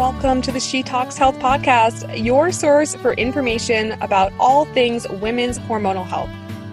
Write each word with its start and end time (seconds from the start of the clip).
welcome 0.00 0.40
to 0.40 0.50
the 0.50 0.58
She 0.58 0.82
Talks 0.82 1.18
Health 1.18 1.38
podcast, 1.40 2.24
your 2.24 2.52
source 2.52 2.94
for 2.94 3.12
information 3.12 3.92
about 4.00 4.32
all 4.40 4.64
things 4.64 5.06
women's 5.06 5.58
hormonal 5.58 6.06
health. 6.06 6.30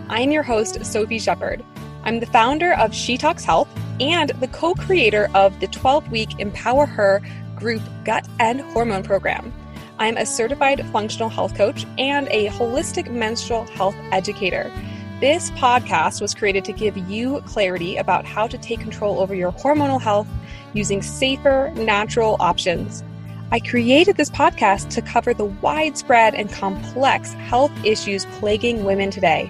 I 0.07 0.21
am 0.21 0.32
your 0.32 0.44
host, 0.44 0.86
Sophie 0.86 1.20
Shepard. 1.20 1.62
I'm 2.05 2.21
the 2.21 2.26
founder 2.26 2.71
of 2.76 2.96
She 2.96 3.18
Talks 3.18 3.44
Health 3.44 3.68
and 4.00 4.29
the 4.40 4.48
co 4.48 4.74
creator 4.76 5.27
of 5.36 5.59
the 5.59 5.68
12 5.68 6.09
week 6.09 6.40
Empower 6.40 6.86
Her 6.86 7.21
group 7.58 7.82
gut 8.05 8.26
and 8.40 8.62
hormone 8.62 9.04
program. 9.04 9.52
I'm 10.00 10.16
a 10.16 10.25
certified 10.25 10.86
functional 10.94 11.28
health 11.28 11.54
coach 11.54 11.86
and 11.98 12.30
a 12.30 12.48
holistic 12.48 13.12
menstrual 13.12 13.66
health 13.66 13.96
educator. 14.14 14.71
This 15.20 15.52
podcast 15.52 16.21
was 16.21 16.34
created 16.34 16.64
to 16.64 16.71
give 16.71 16.96
you 16.96 17.41
clarity 17.41 17.98
about 17.98 18.23
how 18.23 18.48
to 18.48 18.57
take 18.57 18.80
control 18.80 19.20
over 19.20 19.36
your 19.36 19.52
hormonal 19.52 20.02
health 20.02 20.30
using 20.73 21.02
safer, 21.02 21.73
natural 21.75 22.38
options. 22.39 23.03
I 23.50 23.62
created 23.62 24.18
this 24.18 24.30
podcast 24.30 24.90
to 24.90 25.02
cover 25.02 25.34
the 25.34 25.46
widespread 25.46 26.36
and 26.36 26.52
complex 26.52 27.32
health 27.32 27.72
issues 27.86 28.26
plaguing 28.40 28.84
women 28.84 29.10
today. 29.10 29.50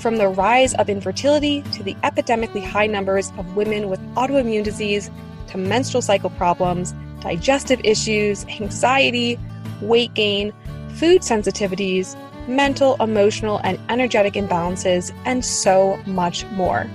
From 0.00 0.16
the 0.16 0.28
rise 0.28 0.72
of 0.74 0.88
infertility 0.88 1.60
to 1.72 1.82
the 1.82 1.94
epidemically 1.96 2.64
high 2.64 2.86
numbers 2.86 3.32
of 3.36 3.54
women 3.54 3.90
with 3.90 4.00
autoimmune 4.14 4.64
disease 4.64 5.10
to 5.48 5.58
menstrual 5.58 6.00
cycle 6.00 6.30
problems, 6.30 6.94
digestive 7.20 7.80
issues, 7.84 8.46
anxiety, 8.46 9.38
weight 9.82 10.14
gain, 10.14 10.54
food 10.94 11.20
sensitivities, 11.20 12.16
mental, 12.48 12.96
emotional, 13.02 13.60
and 13.64 13.78
energetic 13.90 14.32
imbalances, 14.32 15.14
and 15.26 15.44
so 15.44 16.00
much 16.06 16.46
more. 16.52 16.88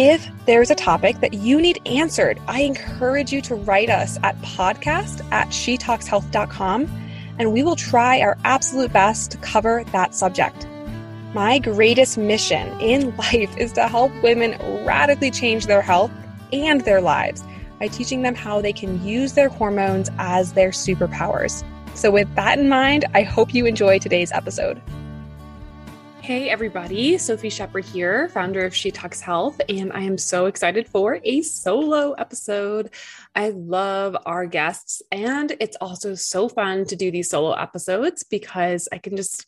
If 0.00 0.30
there's 0.46 0.70
a 0.70 0.76
topic 0.76 1.18
that 1.22 1.34
you 1.34 1.60
need 1.60 1.80
answered, 1.84 2.40
I 2.46 2.60
encourage 2.60 3.32
you 3.32 3.42
to 3.42 3.56
write 3.56 3.90
us 3.90 4.16
at 4.22 4.40
podcast 4.42 5.28
at 5.32 5.48
shetalkshealth.com 5.48 6.88
and 7.40 7.52
we 7.52 7.64
will 7.64 7.74
try 7.74 8.20
our 8.20 8.38
absolute 8.44 8.92
best 8.92 9.32
to 9.32 9.38
cover 9.38 9.82
that 9.90 10.14
subject. 10.14 10.68
My 11.34 11.58
greatest 11.58 12.16
mission 12.16 12.80
in 12.80 13.16
life 13.32 13.56
is 13.56 13.72
to 13.72 13.88
help 13.88 14.12
women 14.22 14.52
radically 14.86 15.32
change 15.32 15.66
their 15.66 15.82
health 15.82 16.12
and 16.52 16.82
their 16.82 17.00
lives 17.00 17.42
by 17.80 17.88
teaching 17.88 18.22
them 18.22 18.36
how 18.36 18.60
they 18.60 18.72
can 18.72 19.04
use 19.04 19.32
their 19.32 19.48
hormones 19.48 20.10
as 20.20 20.52
their 20.52 20.70
superpowers. 20.70 21.64
So, 21.94 22.12
with 22.12 22.32
that 22.36 22.60
in 22.60 22.68
mind, 22.68 23.04
I 23.14 23.22
hope 23.22 23.52
you 23.52 23.66
enjoy 23.66 23.98
today's 23.98 24.30
episode. 24.30 24.80
Hey, 26.28 26.50
everybody. 26.50 27.16
Sophie 27.16 27.48
Shepard 27.48 27.86
here, 27.86 28.28
founder 28.28 28.66
of 28.66 28.74
She 28.74 28.90
Talks 28.90 29.18
Health, 29.18 29.62
and 29.66 29.90
I 29.94 30.02
am 30.02 30.18
so 30.18 30.44
excited 30.44 30.86
for 30.86 31.20
a 31.24 31.40
solo 31.40 32.12
episode. 32.12 32.90
I 33.34 33.48
love 33.48 34.14
our 34.26 34.44
guests, 34.44 35.00
and 35.10 35.56
it's 35.58 35.78
also 35.80 36.14
so 36.14 36.50
fun 36.50 36.84
to 36.84 36.96
do 36.96 37.10
these 37.10 37.30
solo 37.30 37.52
episodes 37.52 38.24
because 38.24 38.90
I 38.92 38.98
can 38.98 39.16
just 39.16 39.46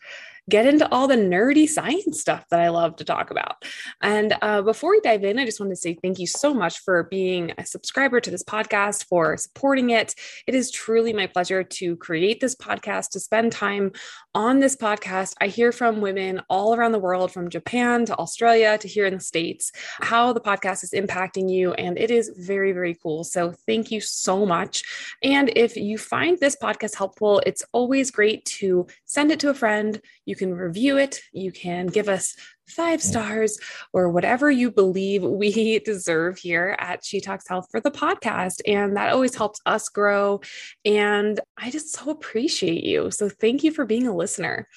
get 0.48 0.66
into 0.66 0.90
all 0.90 1.06
the 1.06 1.16
nerdy 1.16 1.68
science 1.68 2.20
stuff 2.20 2.44
that 2.50 2.60
I 2.60 2.68
love 2.68 2.96
to 2.96 3.04
talk 3.04 3.30
about. 3.30 3.64
And 4.00 4.34
uh, 4.42 4.62
before 4.62 4.90
we 4.90 5.00
dive 5.00 5.24
in, 5.24 5.38
I 5.38 5.44
just 5.44 5.60
want 5.60 5.70
to 5.70 5.76
say 5.76 5.96
thank 6.02 6.18
you 6.18 6.26
so 6.26 6.54
much 6.54 6.78
for 6.80 7.04
being 7.04 7.52
a 7.58 7.66
subscriber 7.66 8.20
to 8.20 8.30
this 8.30 8.44
podcast, 8.44 9.06
for 9.06 9.36
supporting 9.36 9.90
it. 9.90 10.14
It 10.46 10.54
is 10.54 10.70
truly 10.70 11.12
my 11.12 11.26
pleasure 11.26 11.62
to 11.62 11.96
create 11.96 12.40
this 12.40 12.54
podcast, 12.54 13.10
to 13.10 13.20
spend 13.20 13.52
time 13.52 13.92
on 14.34 14.60
this 14.60 14.76
podcast. 14.76 15.34
I 15.40 15.48
hear 15.48 15.72
from 15.72 16.00
women 16.00 16.40
all 16.48 16.74
around 16.74 16.92
the 16.92 16.98
world, 16.98 17.32
from 17.32 17.50
Japan 17.50 18.04
to 18.06 18.16
Australia 18.16 18.78
to 18.78 18.88
here 18.88 19.06
in 19.06 19.14
the 19.14 19.20
States, 19.20 19.72
how 20.00 20.32
the 20.32 20.40
podcast 20.40 20.84
is 20.84 20.92
impacting 20.92 21.50
you. 21.50 21.72
And 21.74 21.98
it 21.98 22.10
is 22.10 22.32
very, 22.36 22.72
very 22.72 22.96
cool. 23.02 23.24
So 23.24 23.52
thank 23.66 23.90
you 23.90 24.00
so 24.00 24.46
much. 24.46 24.82
And 25.22 25.52
if 25.56 25.76
you 25.76 25.98
find 25.98 26.38
this 26.38 26.56
podcast 26.60 26.96
helpful, 26.96 27.42
it's 27.46 27.62
always 27.72 28.10
great 28.10 28.44
to 28.46 28.86
send 29.04 29.30
it 29.30 29.40
to 29.40 29.50
a 29.50 29.54
friend. 29.54 30.00
You 30.30 30.36
can 30.36 30.54
review 30.54 30.96
it. 30.96 31.22
You 31.32 31.50
can 31.50 31.88
give 31.88 32.08
us 32.08 32.36
five 32.68 33.02
stars 33.02 33.58
or 33.92 34.10
whatever 34.10 34.48
you 34.48 34.70
believe 34.70 35.24
we 35.24 35.80
deserve 35.84 36.38
here 36.38 36.76
at 36.78 37.04
She 37.04 37.20
Talks 37.20 37.48
Health 37.48 37.66
for 37.68 37.80
the 37.80 37.90
podcast. 37.90 38.60
And 38.64 38.96
that 38.96 39.12
always 39.12 39.34
helps 39.34 39.60
us 39.66 39.88
grow. 39.88 40.40
And 40.84 41.40
I 41.58 41.72
just 41.72 41.92
so 41.92 42.10
appreciate 42.10 42.84
you. 42.84 43.10
So 43.10 43.28
thank 43.28 43.64
you 43.64 43.72
for 43.72 43.84
being 43.84 44.06
a 44.06 44.14
listener. 44.14 44.68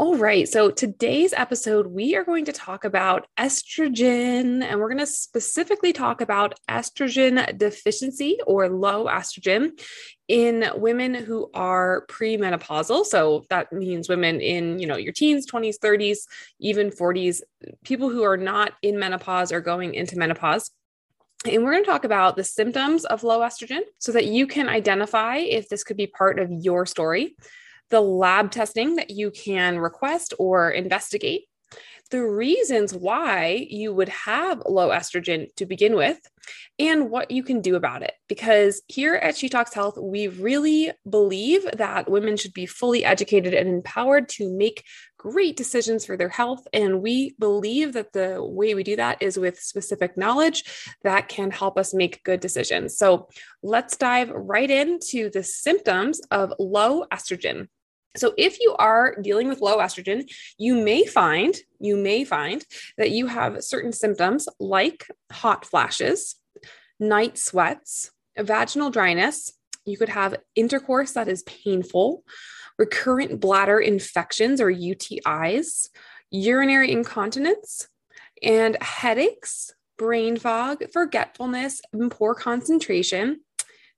All 0.00 0.16
right. 0.16 0.46
So 0.48 0.70
today's 0.70 1.32
episode, 1.32 1.88
we 1.88 2.14
are 2.14 2.22
going 2.22 2.44
to 2.44 2.52
talk 2.52 2.84
about 2.84 3.26
estrogen, 3.36 4.62
and 4.62 4.78
we're 4.78 4.86
going 4.86 4.98
to 4.98 5.06
specifically 5.06 5.92
talk 5.92 6.20
about 6.20 6.54
estrogen 6.70 7.58
deficiency 7.58 8.38
or 8.46 8.68
low 8.68 9.06
estrogen 9.06 9.72
in 10.28 10.70
women 10.76 11.14
who 11.14 11.50
are 11.52 12.06
premenopausal. 12.08 13.06
So 13.06 13.44
that 13.50 13.72
means 13.72 14.08
women 14.08 14.40
in, 14.40 14.78
you 14.78 14.86
know, 14.86 14.96
your 14.96 15.12
teens, 15.12 15.50
20s, 15.50 15.80
30s, 15.82 16.18
even 16.60 16.90
40s, 16.90 17.40
people 17.82 18.08
who 18.08 18.22
are 18.22 18.36
not 18.36 18.74
in 18.82 19.00
menopause 19.00 19.50
or 19.50 19.60
going 19.60 19.94
into 19.94 20.16
menopause. 20.16 20.70
And 21.44 21.64
we're 21.64 21.72
going 21.72 21.82
to 21.82 21.90
talk 21.90 22.04
about 22.04 22.36
the 22.36 22.44
symptoms 22.44 23.04
of 23.04 23.24
low 23.24 23.40
estrogen 23.40 23.80
so 23.98 24.12
that 24.12 24.26
you 24.26 24.46
can 24.46 24.68
identify 24.68 25.38
if 25.38 25.68
this 25.68 25.82
could 25.82 25.96
be 25.96 26.06
part 26.06 26.38
of 26.38 26.52
your 26.52 26.86
story 26.86 27.34
the 27.90 28.00
lab 28.00 28.50
testing 28.50 28.96
that 28.96 29.10
you 29.10 29.30
can 29.30 29.78
request 29.78 30.34
or 30.38 30.70
investigate, 30.70 31.44
the 32.10 32.24
reasons 32.24 32.94
why 32.94 33.66
you 33.68 33.92
would 33.92 34.08
have 34.08 34.62
low 34.66 34.88
estrogen 34.88 35.54
to 35.56 35.66
begin 35.66 35.94
with, 35.94 36.18
and 36.78 37.10
what 37.10 37.30
you 37.30 37.42
can 37.42 37.60
do 37.60 37.76
about 37.76 38.02
it. 38.02 38.12
Because 38.28 38.80
here 38.88 39.14
at 39.14 39.36
She 39.36 39.50
Talks 39.50 39.74
Health, 39.74 39.98
we 40.00 40.28
really 40.28 40.90
believe 41.08 41.68
that 41.72 42.10
women 42.10 42.38
should 42.38 42.54
be 42.54 42.64
fully 42.64 43.04
educated 43.04 43.52
and 43.52 43.68
empowered 43.68 44.30
to 44.30 44.50
make 44.50 44.84
great 45.18 45.56
decisions 45.56 46.06
for 46.06 46.16
their 46.16 46.30
health. 46.30 46.66
And 46.72 47.02
we 47.02 47.34
believe 47.38 47.92
that 47.92 48.14
the 48.14 48.42
way 48.42 48.74
we 48.74 48.84
do 48.84 48.96
that 48.96 49.20
is 49.20 49.38
with 49.38 49.60
specific 49.60 50.16
knowledge 50.16 50.64
that 51.02 51.28
can 51.28 51.50
help 51.50 51.76
us 51.76 51.92
make 51.92 52.24
good 52.24 52.40
decisions. 52.40 52.96
So 52.96 53.28
let's 53.62 53.98
dive 53.98 54.30
right 54.30 54.70
into 54.70 55.28
the 55.28 55.42
symptoms 55.42 56.22
of 56.30 56.54
low 56.58 57.04
estrogen. 57.12 57.68
So 58.16 58.34
if 58.36 58.60
you 58.60 58.74
are 58.78 59.16
dealing 59.20 59.48
with 59.48 59.60
low 59.60 59.78
estrogen, 59.78 60.28
you 60.56 60.74
may 60.74 61.04
find, 61.04 61.56
you 61.78 61.96
may 61.96 62.24
find 62.24 62.64
that 62.96 63.10
you 63.10 63.26
have 63.26 63.62
certain 63.62 63.92
symptoms 63.92 64.48
like 64.58 65.06
hot 65.30 65.64
flashes, 65.64 66.36
night 66.98 67.38
sweats, 67.38 68.10
vaginal 68.38 68.90
dryness. 68.90 69.52
You 69.84 69.96
could 69.96 70.08
have 70.08 70.36
intercourse 70.54 71.12
that 71.12 71.28
is 71.28 71.42
painful, 71.44 72.24
recurrent 72.78 73.40
bladder 73.40 73.78
infections 73.78 74.60
or 74.60 74.72
UTIs, 74.72 75.88
urinary 76.30 76.92
incontinence, 76.92 77.88
and 78.42 78.76
headaches, 78.82 79.72
brain 79.96 80.36
fog, 80.36 80.84
forgetfulness, 80.92 81.80
and 81.92 82.10
poor 82.10 82.34
concentration, 82.34 83.40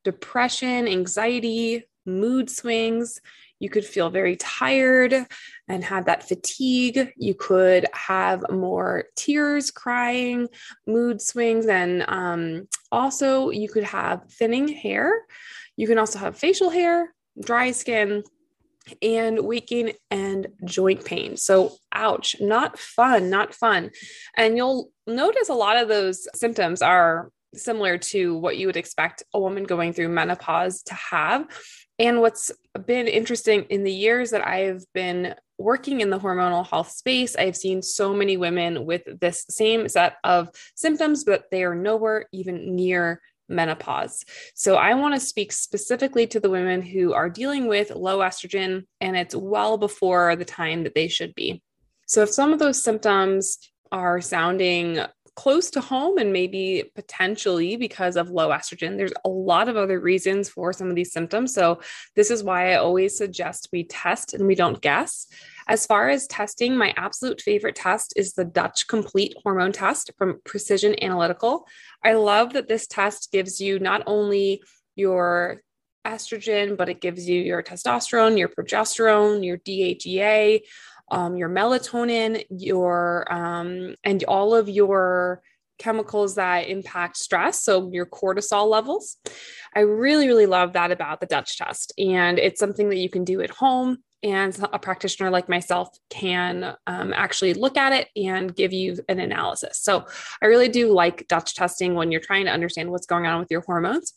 depression, 0.04 0.88
anxiety, 0.88 1.84
mood 2.06 2.50
swings, 2.50 3.20
you 3.60 3.68
could 3.68 3.84
feel 3.84 4.10
very 4.10 4.36
tired 4.36 5.14
and 5.68 5.84
have 5.84 6.06
that 6.06 6.26
fatigue. 6.26 7.12
You 7.16 7.34
could 7.34 7.86
have 7.92 8.42
more 8.50 9.04
tears, 9.16 9.70
crying, 9.70 10.48
mood 10.86 11.20
swings, 11.20 11.66
and 11.66 12.04
um, 12.08 12.68
also 12.90 13.50
you 13.50 13.68
could 13.68 13.84
have 13.84 14.24
thinning 14.32 14.66
hair. 14.66 15.24
You 15.76 15.86
can 15.86 15.98
also 15.98 16.18
have 16.18 16.36
facial 16.36 16.70
hair, 16.70 17.14
dry 17.40 17.70
skin, 17.70 18.24
and 19.02 19.40
weight 19.40 19.68
gain 19.68 19.92
and 20.10 20.48
joint 20.64 21.04
pain. 21.04 21.36
So, 21.36 21.76
ouch, 21.92 22.36
not 22.40 22.78
fun, 22.78 23.30
not 23.30 23.54
fun. 23.54 23.90
And 24.36 24.56
you'll 24.56 24.90
notice 25.06 25.50
a 25.50 25.54
lot 25.54 25.76
of 25.76 25.88
those 25.88 26.26
symptoms 26.34 26.80
are 26.82 27.30
similar 27.54 27.98
to 27.98 28.36
what 28.36 28.56
you 28.56 28.66
would 28.66 28.76
expect 28.76 29.22
a 29.34 29.40
woman 29.40 29.64
going 29.64 29.92
through 29.92 30.08
menopause 30.08 30.82
to 30.84 30.94
have. 30.94 31.46
And 31.98 32.20
what's 32.20 32.50
been 32.86 33.08
interesting 33.08 33.64
in 33.64 33.84
the 33.84 33.92
years 33.92 34.30
that 34.30 34.46
I've 34.46 34.84
been 34.94 35.34
working 35.58 36.00
in 36.00 36.08
the 36.08 36.18
hormonal 36.18 36.66
health 36.66 36.90
space, 36.90 37.36
I've 37.36 37.56
seen 37.56 37.82
so 37.82 38.14
many 38.14 38.36
women 38.36 38.86
with 38.86 39.02
this 39.20 39.44
same 39.50 39.88
set 39.88 40.16
of 40.24 40.48
symptoms, 40.74 41.24
but 41.24 41.44
they 41.50 41.62
are 41.64 41.74
nowhere 41.74 42.26
even 42.32 42.74
near 42.74 43.20
menopause. 43.50 44.24
So 44.54 44.76
I 44.76 44.94
want 44.94 45.14
to 45.14 45.20
speak 45.20 45.52
specifically 45.52 46.26
to 46.28 46.40
the 46.40 46.48
women 46.48 46.80
who 46.80 47.12
are 47.12 47.28
dealing 47.28 47.66
with 47.66 47.90
low 47.90 48.20
estrogen 48.20 48.86
and 49.00 49.16
it's 49.16 49.34
well 49.34 49.76
before 49.76 50.36
the 50.36 50.44
time 50.44 50.84
that 50.84 50.94
they 50.94 51.08
should 51.08 51.34
be. 51.34 51.62
So 52.06 52.22
if 52.22 52.30
some 52.30 52.52
of 52.52 52.58
those 52.58 52.82
symptoms 52.82 53.58
are 53.92 54.20
sounding 54.20 55.00
close 55.40 55.70
to 55.70 55.80
home 55.80 56.18
and 56.18 56.34
maybe 56.34 56.84
potentially 56.94 57.74
because 57.74 58.16
of 58.16 58.28
low 58.28 58.50
estrogen. 58.50 58.98
There's 58.98 59.14
a 59.24 59.30
lot 59.30 59.70
of 59.70 59.76
other 59.78 59.98
reasons 59.98 60.50
for 60.50 60.70
some 60.74 60.90
of 60.90 60.94
these 60.94 61.14
symptoms. 61.14 61.54
So, 61.54 61.80
this 62.14 62.30
is 62.30 62.44
why 62.44 62.72
I 62.72 62.76
always 62.76 63.16
suggest 63.16 63.70
we 63.72 63.84
test 63.84 64.34
and 64.34 64.46
we 64.46 64.54
don't 64.54 64.82
guess. 64.82 65.26
As 65.66 65.86
far 65.86 66.10
as 66.10 66.26
testing, 66.26 66.76
my 66.76 66.92
absolute 66.98 67.40
favorite 67.40 67.74
test 67.74 68.12
is 68.16 68.34
the 68.34 68.44
Dutch 68.44 68.86
Complete 68.86 69.34
Hormone 69.42 69.72
Test 69.72 70.10
from 70.18 70.42
Precision 70.44 70.94
Analytical. 71.02 71.66
I 72.04 72.12
love 72.12 72.52
that 72.52 72.68
this 72.68 72.86
test 72.86 73.32
gives 73.32 73.62
you 73.62 73.78
not 73.78 74.02
only 74.06 74.62
your 74.94 75.62
estrogen, 76.06 76.76
but 76.76 76.90
it 76.90 77.00
gives 77.00 77.26
you 77.26 77.40
your 77.40 77.62
testosterone, 77.62 78.38
your 78.38 78.50
progesterone, 78.50 79.42
your 79.42 79.56
DHEA, 79.56 80.60
um, 81.10 81.36
your 81.36 81.48
melatonin, 81.48 82.44
your 82.50 83.30
um, 83.32 83.94
and 84.04 84.22
all 84.24 84.54
of 84.54 84.68
your 84.68 85.42
chemicals 85.78 86.34
that 86.36 86.68
impact 86.68 87.16
stress, 87.16 87.62
so 87.62 87.90
your 87.92 88.06
cortisol 88.06 88.68
levels. 88.68 89.16
I 89.74 89.80
really, 89.80 90.28
really 90.28 90.46
love 90.46 90.74
that 90.74 90.92
about 90.92 91.20
the 91.20 91.26
Dutch 91.26 91.58
test, 91.58 91.92
and 91.98 92.38
it's 92.38 92.60
something 92.60 92.88
that 92.90 92.98
you 92.98 93.08
can 93.08 93.24
do 93.24 93.40
at 93.40 93.50
home. 93.50 93.98
And 94.22 94.54
a 94.70 94.78
practitioner 94.78 95.30
like 95.30 95.48
myself 95.48 95.88
can 96.10 96.76
um, 96.86 97.14
actually 97.14 97.54
look 97.54 97.78
at 97.78 97.94
it 97.94 98.08
and 98.14 98.54
give 98.54 98.70
you 98.70 98.98
an 99.08 99.18
analysis. 99.18 99.78
So, 99.80 100.04
I 100.42 100.46
really 100.46 100.68
do 100.68 100.92
like 100.92 101.26
Dutch 101.26 101.54
testing 101.54 101.94
when 101.94 102.12
you're 102.12 102.20
trying 102.20 102.44
to 102.44 102.52
understand 102.52 102.90
what's 102.90 103.06
going 103.06 103.26
on 103.26 103.40
with 103.40 103.50
your 103.50 103.62
hormones. 103.62 104.12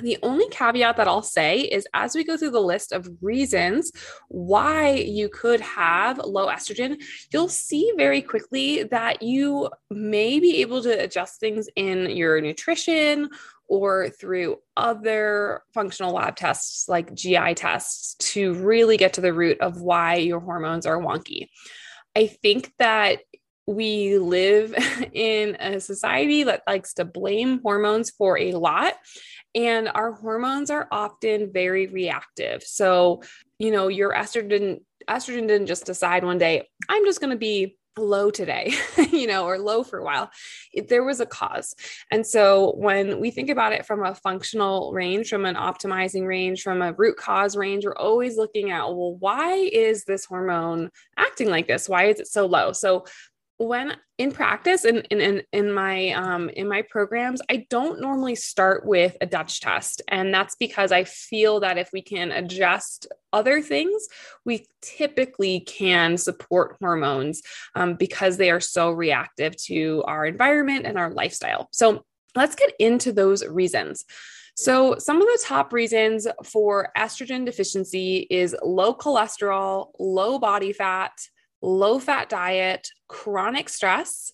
The 0.00 0.16
only 0.22 0.48
caveat 0.50 0.96
that 0.96 1.08
I'll 1.08 1.22
say 1.22 1.60
is 1.60 1.88
as 1.92 2.14
we 2.14 2.22
go 2.22 2.36
through 2.36 2.52
the 2.52 2.60
list 2.60 2.92
of 2.92 3.08
reasons 3.20 3.90
why 4.28 4.92
you 4.92 5.28
could 5.28 5.60
have 5.60 6.18
low 6.18 6.46
estrogen, 6.46 7.02
you'll 7.32 7.48
see 7.48 7.92
very 7.96 8.22
quickly 8.22 8.84
that 8.84 9.22
you 9.22 9.68
may 9.90 10.38
be 10.38 10.60
able 10.60 10.82
to 10.84 11.02
adjust 11.02 11.40
things 11.40 11.68
in 11.74 12.10
your 12.10 12.40
nutrition 12.40 13.28
or 13.66 14.08
through 14.10 14.58
other 14.76 15.62
functional 15.74 16.14
lab 16.14 16.36
tests 16.36 16.88
like 16.88 17.14
GI 17.14 17.54
tests 17.54 18.14
to 18.32 18.54
really 18.54 18.96
get 18.96 19.14
to 19.14 19.20
the 19.20 19.34
root 19.34 19.60
of 19.60 19.80
why 19.80 20.14
your 20.14 20.38
hormones 20.38 20.86
are 20.86 21.00
wonky. 21.00 21.48
I 22.14 22.28
think 22.28 22.72
that 22.78 23.18
we 23.68 24.16
live 24.16 24.74
in 25.12 25.56
a 25.60 25.78
society 25.78 26.44
that 26.44 26.62
likes 26.66 26.94
to 26.94 27.04
blame 27.04 27.60
hormones 27.62 28.10
for 28.10 28.38
a 28.38 28.52
lot. 28.52 28.94
And 29.54 29.88
our 29.88 30.12
hormones 30.12 30.70
are 30.70 30.88
often 30.90 31.52
very 31.52 31.86
reactive. 31.86 32.62
So, 32.62 33.22
you 33.58 33.70
know, 33.70 33.88
your 33.88 34.14
estrogen 34.14 34.80
estrogen 35.08 35.48
didn't 35.48 35.66
just 35.66 35.86
decide 35.86 36.24
one 36.24 36.38
day, 36.38 36.68
I'm 36.88 37.04
just 37.06 37.20
going 37.20 37.30
to 37.30 37.38
be 37.38 37.78
low 37.98 38.30
today, 38.30 38.72
you 39.12 39.26
know, 39.26 39.44
or 39.44 39.58
low 39.58 39.82
for 39.82 39.98
a 39.98 40.04
while. 40.04 40.30
It, 40.72 40.88
there 40.88 41.04
was 41.04 41.20
a 41.20 41.26
cause. 41.26 41.74
And 42.10 42.26
so 42.26 42.74
when 42.76 43.20
we 43.20 43.30
think 43.30 43.50
about 43.50 43.72
it 43.72 43.86
from 43.86 44.04
a 44.04 44.14
functional 44.14 44.92
range, 44.92 45.28
from 45.28 45.44
an 45.44 45.56
optimizing 45.56 46.26
range, 46.26 46.62
from 46.62 46.80
a 46.80 46.92
root 46.92 47.16
cause 47.16 47.56
range, 47.56 47.84
we're 47.84 47.96
always 47.96 48.36
looking 48.36 48.70
at, 48.70 48.84
well, 48.84 49.16
why 49.18 49.54
is 49.54 50.04
this 50.04 50.24
hormone 50.24 50.90
acting 51.16 51.48
like 51.50 51.66
this? 51.66 51.88
Why 51.88 52.04
is 52.04 52.20
it 52.20 52.28
so 52.28 52.46
low? 52.46 52.72
So 52.72 53.04
when 53.58 53.94
in 54.18 54.32
practice 54.32 54.84
and 54.84 54.98
in, 55.10 55.20
in, 55.20 55.42
in 55.52 55.72
my 55.72 56.10
um, 56.10 56.48
in 56.50 56.68
my 56.68 56.82
programs 56.82 57.42
i 57.50 57.66
don't 57.70 58.00
normally 58.00 58.34
start 58.34 58.86
with 58.86 59.16
a 59.20 59.26
dutch 59.26 59.60
test. 59.60 60.00
And 60.08 60.32
that's 60.32 60.56
because 60.56 60.92
i 60.92 61.04
feel 61.04 61.60
that 61.60 61.78
if 61.78 61.90
we 61.92 62.02
can 62.02 62.30
adjust 62.30 63.06
other 63.32 63.60
things 63.60 64.06
we 64.44 64.66
typically 64.80 65.60
can 65.60 66.16
support 66.16 66.76
hormones 66.80 67.42
um, 67.74 67.94
because 67.94 68.36
they 68.36 68.50
are 68.50 68.60
so 68.60 68.90
reactive 68.90 69.56
to 69.64 70.02
our 70.06 70.24
environment 70.24 70.86
and 70.86 70.96
our 70.96 71.10
lifestyle. 71.10 71.68
So 71.72 72.04
let's 72.34 72.54
get 72.54 72.72
into 72.78 73.12
those 73.12 73.44
reasons. 73.44 74.04
So, 74.54 74.96
some 74.98 75.22
of 75.22 75.28
the 75.28 75.40
top 75.44 75.72
reasons 75.72 76.26
for 76.44 76.90
estrogen 76.98 77.46
deficiency 77.46 78.26
is 78.28 78.56
low 78.60 78.92
cholesterol, 78.92 79.92
low 80.00 80.40
body 80.40 80.72
fat, 80.72 81.12
low 81.62 81.98
fat 81.98 82.28
diet, 82.28 82.88
chronic 83.08 83.68
stress, 83.68 84.32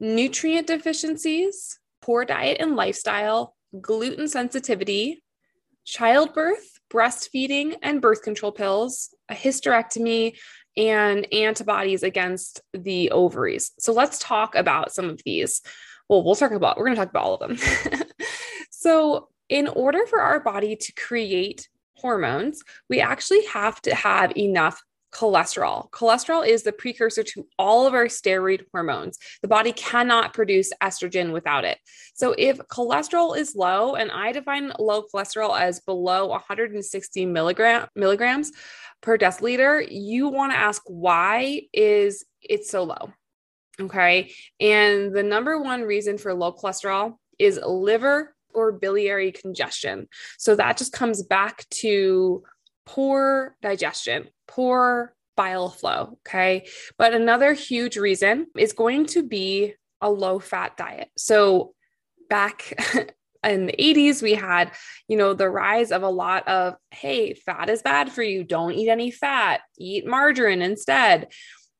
nutrient 0.00 0.66
deficiencies, 0.66 1.78
poor 2.02 2.24
diet 2.24 2.58
and 2.60 2.76
lifestyle, 2.76 3.54
gluten 3.80 4.28
sensitivity, 4.28 5.22
childbirth, 5.84 6.78
breastfeeding 6.90 7.76
and 7.82 8.00
birth 8.00 8.22
control 8.22 8.52
pills, 8.52 9.14
a 9.28 9.34
hysterectomy, 9.34 10.36
and 10.76 11.32
antibodies 11.32 12.02
against 12.02 12.60
the 12.72 13.10
ovaries. 13.10 13.72
So 13.78 13.92
let's 13.92 14.18
talk 14.18 14.54
about 14.54 14.92
some 14.92 15.08
of 15.08 15.20
these. 15.24 15.62
Well, 16.08 16.22
we'll 16.22 16.34
talk 16.34 16.52
about, 16.52 16.76
we're 16.76 16.84
going 16.84 16.96
to 16.96 17.00
talk 17.00 17.10
about 17.10 17.24
all 17.24 17.34
of 17.34 17.40
them. 17.40 18.02
so, 18.70 19.28
in 19.48 19.68
order 19.68 20.06
for 20.06 20.20
our 20.20 20.40
body 20.40 20.76
to 20.76 20.92
create 20.94 21.68
hormones, 21.94 22.62
we 22.90 23.00
actually 23.00 23.44
have 23.46 23.80
to 23.82 23.94
have 23.94 24.36
enough 24.36 24.82
cholesterol. 25.12 25.90
Cholesterol 25.90 26.46
is 26.46 26.62
the 26.62 26.72
precursor 26.72 27.22
to 27.22 27.46
all 27.58 27.86
of 27.86 27.94
our 27.94 28.06
steroid 28.06 28.64
hormones. 28.72 29.18
The 29.42 29.48
body 29.48 29.72
cannot 29.72 30.34
produce 30.34 30.72
estrogen 30.82 31.32
without 31.32 31.64
it. 31.64 31.78
So, 32.14 32.34
if 32.36 32.58
cholesterol 32.58 33.36
is 33.36 33.54
low, 33.54 33.94
and 33.94 34.10
I 34.10 34.32
define 34.32 34.72
low 34.78 35.02
cholesterol 35.02 35.58
as 35.58 35.80
below 35.80 36.26
160 36.26 37.26
milligram, 37.26 37.88
milligrams 37.94 38.52
per 39.02 39.16
deciliter, 39.16 39.86
you 39.88 40.28
want 40.28 40.52
to 40.52 40.58
ask 40.58 40.82
why 40.86 41.62
is 41.72 42.24
it 42.42 42.66
so 42.66 42.84
low? 42.84 43.12
Okay. 43.80 44.32
And 44.58 45.14
the 45.14 45.22
number 45.22 45.60
one 45.60 45.82
reason 45.82 46.18
for 46.18 46.32
low 46.32 46.52
cholesterol 46.52 47.16
is 47.38 47.60
liver 47.62 48.34
or 48.54 48.72
biliary 48.72 49.32
congestion. 49.32 50.08
So 50.38 50.56
that 50.56 50.78
just 50.78 50.92
comes 50.92 51.22
back 51.22 51.68
to 51.82 52.42
poor 52.86 53.56
digestion, 53.60 54.28
poor 54.48 55.14
bile 55.36 55.68
flow. 55.68 56.18
Okay. 56.26 56.66
But 56.98 57.14
another 57.14 57.52
huge 57.52 57.96
reason 57.96 58.46
is 58.56 58.72
going 58.72 59.06
to 59.06 59.22
be 59.22 59.74
a 60.00 60.10
low 60.10 60.38
fat 60.38 60.76
diet. 60.76 61.10
So 61.16 61.74
back 62.28 62.74
in 63.44 63.66
the 63.66 63.74
80s 63.78 64.22
we 64.22 64.34
had 64.34 64.72
you 65.08 65.16
know 65.16 65.32
the 65.32 65.48
rise 65.48 65.92
of 65.92 66.02
a 66.02 66.08
lot 66.08 66.48
of 66.48 66.74
hey 66.90 67.34
fat 67.34 67.70
is 67.70 67.82
bad 67.82 68.10
for 68.10 68.22
you 68.22 68.42
don't 68.42 68.72
eat 68.72 68.88
any 68.88 69.10
fat 69.10 69.60
eat 69.78 70.06
margarine 70.06 70.62
instead 70.62 71.28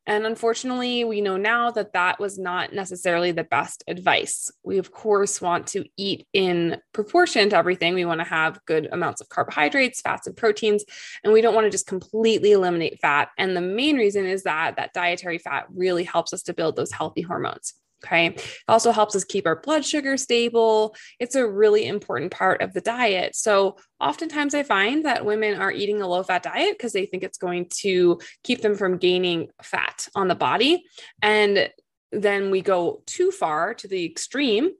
and 0.06 0.24
unfortunately, 0.24 1.04
we 1.04 1.20
know 1.20 1.36
now 1.36 1.70
that 1.72 1.92
that 1.94 2.20
was 2.20 2.38
not 2.38 2.72
necessarily 2.72 3.32
the 3.32 3.44
best 3.44 3.82
advice. 3.88 4.50
We, 4.62 4.78
of 4.78 4.92
course, 4.92 5.40
want 5.40 5.66
to 5.68 5.84
eat 5.96 6.26
in 6.32 6.78
proportion 6.92 7.50
to 7.50 7.56
everything. 7.56 7.94
We 7.94 8.04
want 8.04 8.20
to 8.20 8.26
have 8.26 8.60
good 8.66 8.88
amounts 8.92 9.20
of 9.20 9.28
carbohydrates, 9.28 10.00
fats, 10.00 10.26
and 10.26 10.36
proteins, 10.36 10.84
and 11.24 11.32
we 11.32 11.40
don't 11.40 11.54
want 11.54 11.64
to 11.64 11.70
just 11.70 11.86
completely 11.86 12.52
eliminate 12.52 13.00
fat. 13.00 13.30
And 13.36 13.56
the 13.56 13.60
main 13.60 13.96
reason 13.96 14.26
is 14.26 14.44
that 14.44 14.76
that 14.76 14.92
dietary 14.92 15.38
fat 15.38 15.66
really 15.74 16.04
helps 16.04 16.32
us 16.32 16.42
to 16.44 16.54
build 16.54 16.76
those 16.76 16.92
healthy 16.92 17.22
hormones. 17.22 17.74
Okay. 18.04 18.26
It 18.26 18.44
also 18.68 18.92
helps 18.92 19.16
us 19.16 19.24
keep 19.24 19.46
our 19.46 19.60
blood 19.60 19.84
sugar 19.84 20.16
stable. 20.16 20.94
It's 21.18 21.34
a 21.34 21.48
really 21.48 21.86
important 21.86 22.30
part 22.30 22.60
of 22.60 22.72
the 22.72 22.80
diet. 22.80 23.34
So, 23.34 23.76
oftentimes 24.00 24.54
I 24.54 24.62
find 24.62 25.04
that 25.06 25.24
women 25.24 25.58
are 25.58 25.72
eating 25.72 26.02
a 26.02 26.06
low 26.06 26.22
fat 26.22 26.42
diet 26.42 26.76
because 26.76 26.92
they 26.92 27.06
think 27.06 27.22
it's 27.22 27.38
going 27.38 27.68
to 27.78 28.20
keep 28.44 28.60
them 28.60 28.74
from 28.74 28.98
gaining 28.98 29.48
fat 29.62 30.08
on 30.14 30.28
the 30.28 30.34
body. 30.34 30.84
And 31.22 31.70
then 32.12 32.50
we 32.50 32.60
go 32.60 33.02
too 33.06 33.30
far 33.30 33.74
to 33.74 33.88
the 33.88 34.04
extreme 34.04 34.70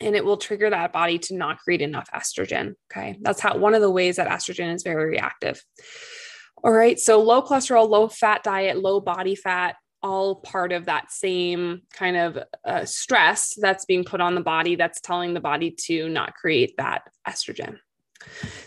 and 0.00 0.14
it 0.14 0.24
will 0.24 0.36
trigger 0.36 0.68
that 0.68 0.92
body 0.92 1.18
to 1.18 1.34
not 1.34 1.58
create 1.58 1.80
enough 1.80 2.08
estrogen. 2.14 2.74
Okay. 2.92 3.16
That's 3.20 3.40
how 3.40 3.56
one 3.56 3.74
of 3.74 3.80
the 3.80 3.90
ways 3.90 4.16
that 4.16 4.28
estrogen 4.28 4.74
is 4.74 4.82
very 4.82 5.06
reactive. 5.06 5.62
All 6.62 6.72
right. 6.72 6.98
So, 6.98 7.20
low 7.20 7.42
cholesterol, 7.42 7.88
low 7.88 8.08
fat 8.08 8.42
diet, 8.42 8.78
low 8.78 9.00
body 9.00 9.34
fat 9.34 9.76
all 10.02 10.36
part 10.36 10.72
of 10.72 10.86
that 10.86 11.10
same 11.10 11.82
kind 11.92 12.16
of 12.16 12.38
uh, 12.64 12.84
stress 12.84 13.54
that's 13.60 13.84
being 13.84 14.04
put 14.04 14.20
on 14.20 14.34
the 14.34 14.40
body 14.40 14.76
that's 14.76 15.00
telling 15.00 15.34
the 15.34 15.40
body 15.40 15.70
to 15.70 16.08
not 16.08 16.34
create 16.34 16.74
that 16.76 17.02
estrogen. 17.26 17.78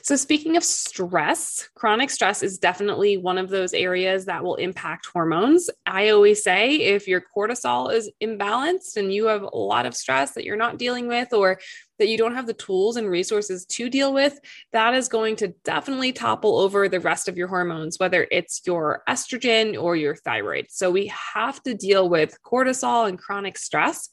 So, 0.02 0.16
speaking 0.16 0.58
of 0.58 0.64
stress, 0.64 1.70
chronic 1.76 2.10
stress 2.10 2.44
is 2.44 2.58
definitely 2.58 3.18
one 3.18 3.38
of 3.38 3.50
those 3.50 3.74
areas 3.74 4.26
that 4.26 4.44
will 4.44 4.56
impact 4.56 5.08
hormones. 5.12 5.70
I 5.86 6.10
always 6.10 6.44
say 6.44 6.76
if 6.76 7.08
your 7.08 7.24
cortisol 7.36 7.94
is 7.94 8.12
imbalanced 8.22 8.98
and 8.98 9.14
you 9.14 9.26
have 9.28 9.44
a 9.44 9.58
lot 9.58 9.86
of 9.86 9.96
stress 9.96 10.32
that 10.34 10.44
you're 10.44 10.58
not 10.58 10.78
dealing 10.78 11.08
with, 11.08 11.34
or 11.34 11.60
that 12.00 12.08
you 12.08 12.18
don't 12.18 12.36
have 12.36 12.48
the 12.48 12.54
tools 12.54 12.98
and 12.98 13.10
resources 13.10 13.66
to 13.66 13.90
deal 13.90 14.14
with, 14.14 14.40
that 14.72 14.94
is 14.94 15.08
going 15.08 15.36
to 15.38 15.50
definitely 15.64 16.12
topple 16.12 16.58
over 16.60 16.90
the 16.90 17.00
rest 17.00 17.28
of 17.28 17.38
your 17.38 17.48
hormones, 17.48 18.00
whether 18.00 18.28
it's 18.32 18.62
your 18.66 19.04
estrogen 19.08 19.82
or 19.82 19.96
your 19.96 20.16
thyroid. 20.16 20.68
So 20.70 20.92
we 20.92 21.12
have 21.34 21.62
to 21.64 21.74
deal 21.74 22.10
with 22.10 22.38
cortisol 22.44 23.08
and 23.08 23.18
chronic 23.18 23.58
stress. 23.58 24.10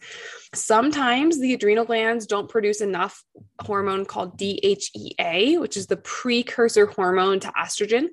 Sometimes 0.55 1.41
the 1.41 1.55
adrenal 1.55 1.85
glands 1.85 2.27
don't 2.27 2.49
produce 2.49 2.81
enough 2.81 3.25
hormone 3.61 4.05
called 4.05 4.39
DHEA, 4.39 5.61
which 5.61 5.77
is 5.77 5.87
the 5.87 5.97
precursor 5.97 6.87
hormone 6.87 7.41
to 7.41 7.53
estrogen. 7.59 8.09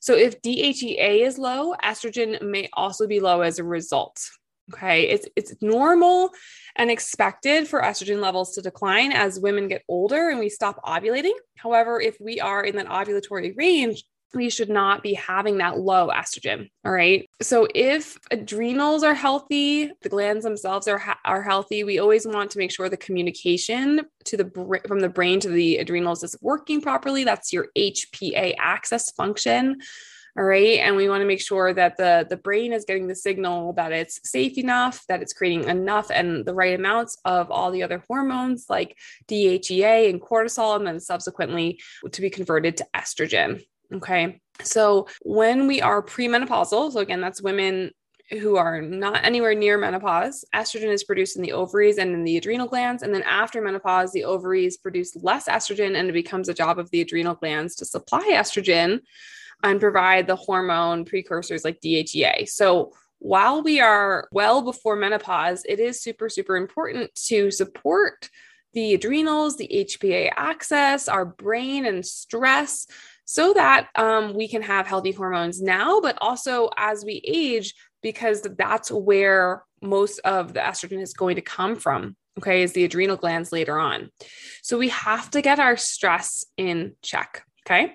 So 0.00 0.14
if 0.14 0.42
DHEA 0.42 1.26
is 1.26 1.38
low, 1.38 1.74
estrogen 1.84 2.42
may 2.42 2.68
also 2.72 3.06
be 3.06 3.20
low 3.20 3.42
as 3.42 3.58
a 3.58 3.64
result. 3.64 4.30
Okay, 4.74 5.08
it's 5.08 5.28
it's 5.36 5.54
normal 5.60 6.30
and 6.76 6.90
expected 6.90 7.68
for 7.68 7.82
estrogen 7.82 8.20
levels 8.20 8.54
to 8.54 8.62
decline 8.62 9.12
as 9.12 9.38
women 9.38 9.68
get 9.68 9.82
older 9.88 10.30
and 10.30 10.40
we 10.40 10.48
stop 10.48 10.82
ovulating. 10.84 11.34
However, 11.56 12.00
if 12.00 12.16
we 12.20 12.40
are 12.40 12.64
in 12.64 12.76
that 12.76 12.86
ovulatory 12.86 13.56
range, 13.56 14.04
we 14.34 14.48
should 14.48 14.70
not 14.70 15.02
be 15.02 15.14
having 15.14 15.58
that 15.58 15.78
low 15.78 16.08
estrogen. 16.08 16.70
All 16.84 16.92
right. 16.92 17.28
So 17.40 17.68
if 17.74 18.18
adrenals 18.30 19.02
are 19.02 19.14
healthy, 19.14 19.92
the 20.02 20.08
glands 20.08 20.44
themselves 20.44 20.88
are 20.88 21.02
are 21.24 21.42
healthy. 21.42 21.84
We 21.84 21.98
always 21.98 22.26
want 22.26 22.50
to 22.52 22.58
make 22.58 22.72
sure 22.72 22.88
the 22.88 22.96
communication 22.96 24.02
to 24.24 24.36
the 24.36 24.80
from 24.88 25.00
the 25.00 25.08
brain 25.08 25.40
to 25.40 25.48
the 25.48 25.78
adrenals 25.78 26.22
is 26.22 26.36
working 26.40 26.80
properly. 26.80 27.24
That's 27.24 27.52
your 27.52 27.68
HPA 27.76 28.54
axis 28.58 29.10
function. 29.10 29.80
All 30.38 30.44
right. 30.44 30.78
And 30.78 30.96
we 30.96 31.10
want 31.10 31.20
to 31.20 31.26
make 31.26 31.42
sure 31.42 31.74
that 31.74 31.98
the, 31.98 32.26
the 32.28 32.38
brain 32.38 32.72
is 32.72 32.86
getting 32.86 33.06
the 33.06 33.14
signal 33.14 33.74
that 33.74 33.92
it's 33.92 34.18
safe 34.24 34.56
enough, 34.56 35.04
that 35.08 35.20
it's 35.20 35.34
creating 35.34 35.64
enough 35.64 36.10
and 36.10 36.46
the 36.46 36.54
right 36.54 36.74
amounts 36.74 37.18
of 37.26 37.50
all 37.50 37.70
the 37.70 37.82
other 37.82 38.02
hormones 38.08 38.66
like 38.70 38.96
DHEA 39.28 40.08
and 40.08 40.22
cortisol, 40.22 40.76
and 40.76 40.86
then 40.86 41.00
subsequently 41.00 41.80
to 42.10 42.20
be 42.22 42.30
converted 42.30 42.78
to 42.78 42.86
estrogen. 42.96 43.62
Okay. 43.92 44.40
So 44.62 45.06
when 45.20 45.66
we 45.66 45.82
are 45.82 46.02
premenopausal, 46.02 46.92
so 46.92 47.00
again, 47.00 47.20
that's 47.20 47.42
women 47.42 47.90
who 48.30 48.56
are 48.56 48.80
not 48.80 49.22
anywhere 49.24 49.54
near 49.54 49.76
menopause, 49.76 50.46
estrogen 50.54 50.90
is 50.90 51.04
produced 51.04 51.36
in 51.36 51.42
the 51.42 51.52
ovaries 51.52 51.98
and 51.98 52.14
in 52.14 52.24
the 52.24 52.38
adrenal 52.38 52.66
glands. 52.66 53.02
And 53.02 53.14
then 53.14 53.22
after 53.24 53.60
menopause, 53.60 54.12
the 54.12 54.24
ovaries 54.24 54.78
produce 54.78 55.14
less 55.16 55.46
estrogen, 55.46 55.94
and 55.94 56.08
it 56.08 56.12
becomes 56.14 56.48
a 56.48 56.54
job 56.54 56.78
of 56.78 56.90
the 56.90 57.02
adrenal 57.02 57.34
glands 57.34 57.74
to 57.76 57.84
supply 57.84 58.30
estrogen 58.32 59.00
and 59.62 59.80
provide 59.80 60.26
the 60.26 60.36
hormone 60.36 61.04
precursors 61.04 61.64
like 61.64 61.80
DHEA. 61.80 62.48
So 62.48 62.92
while 63.18 63.62
we 63.62 63.80
are 63.80 64.28
well 64.32 64.62
before 64.62 64.96
menopause, 64.96 65.64
it 65.68 65.78
is 65.78 66.02
super, 66.02 66.28
super 66.28 66.56
important 66.56 67.14
to 67.26 67.50
support 67.50 68.28
the 68.74 68.94
adrenals, 68.94 69.56
the 69.56 69.68
HPA 69.72 70.30
axis, 70.34 71.08
our 71.08 71.24
brain, 71.24 71.86
and 71.86 72.04
stress 72.04 72.86
so 73.24 73.52
that 73.52 73.88
um, 73.94 74.34
we 74.34 74.48
can 74.48 74.62
have 74.62 74.86
healthy 74.86 75.12
hormones 75.12 75.62
now, 75.62 76.00
but 76.00 76.18
also 76.20 76.70
as 76.76 77.04
we 77.04 77.22
age, 77.26 77.74
because 78.02 78.42
that's 78.58 78.90
where 78.90 79.62
most 79.80 80.18
of 80.20 80.54
the 80.54 80.60
estrogen 80.60 81.00
is 81.00 81.14
going 81.14 81.36
to 81.36 81.42
come 81.42 81.76
from. 81.76 82.16
Okay, 82.38 82.62
is 82.62 82.72
the 82.72 82.84
adrenal 82.84 83.16
glands 83.16 83.52
later 83.52 83.78
on. 83.78 84.10
So 84.62 84.78
we 84.78 84.88
have 84.88 85.30
to 85.32 85.42
get 85.42 85.60
our 85.60 85.76
stress 85.76 86.44
in 86.56 86.96
check. 87.02 87.44
Okay. 87.66 87.94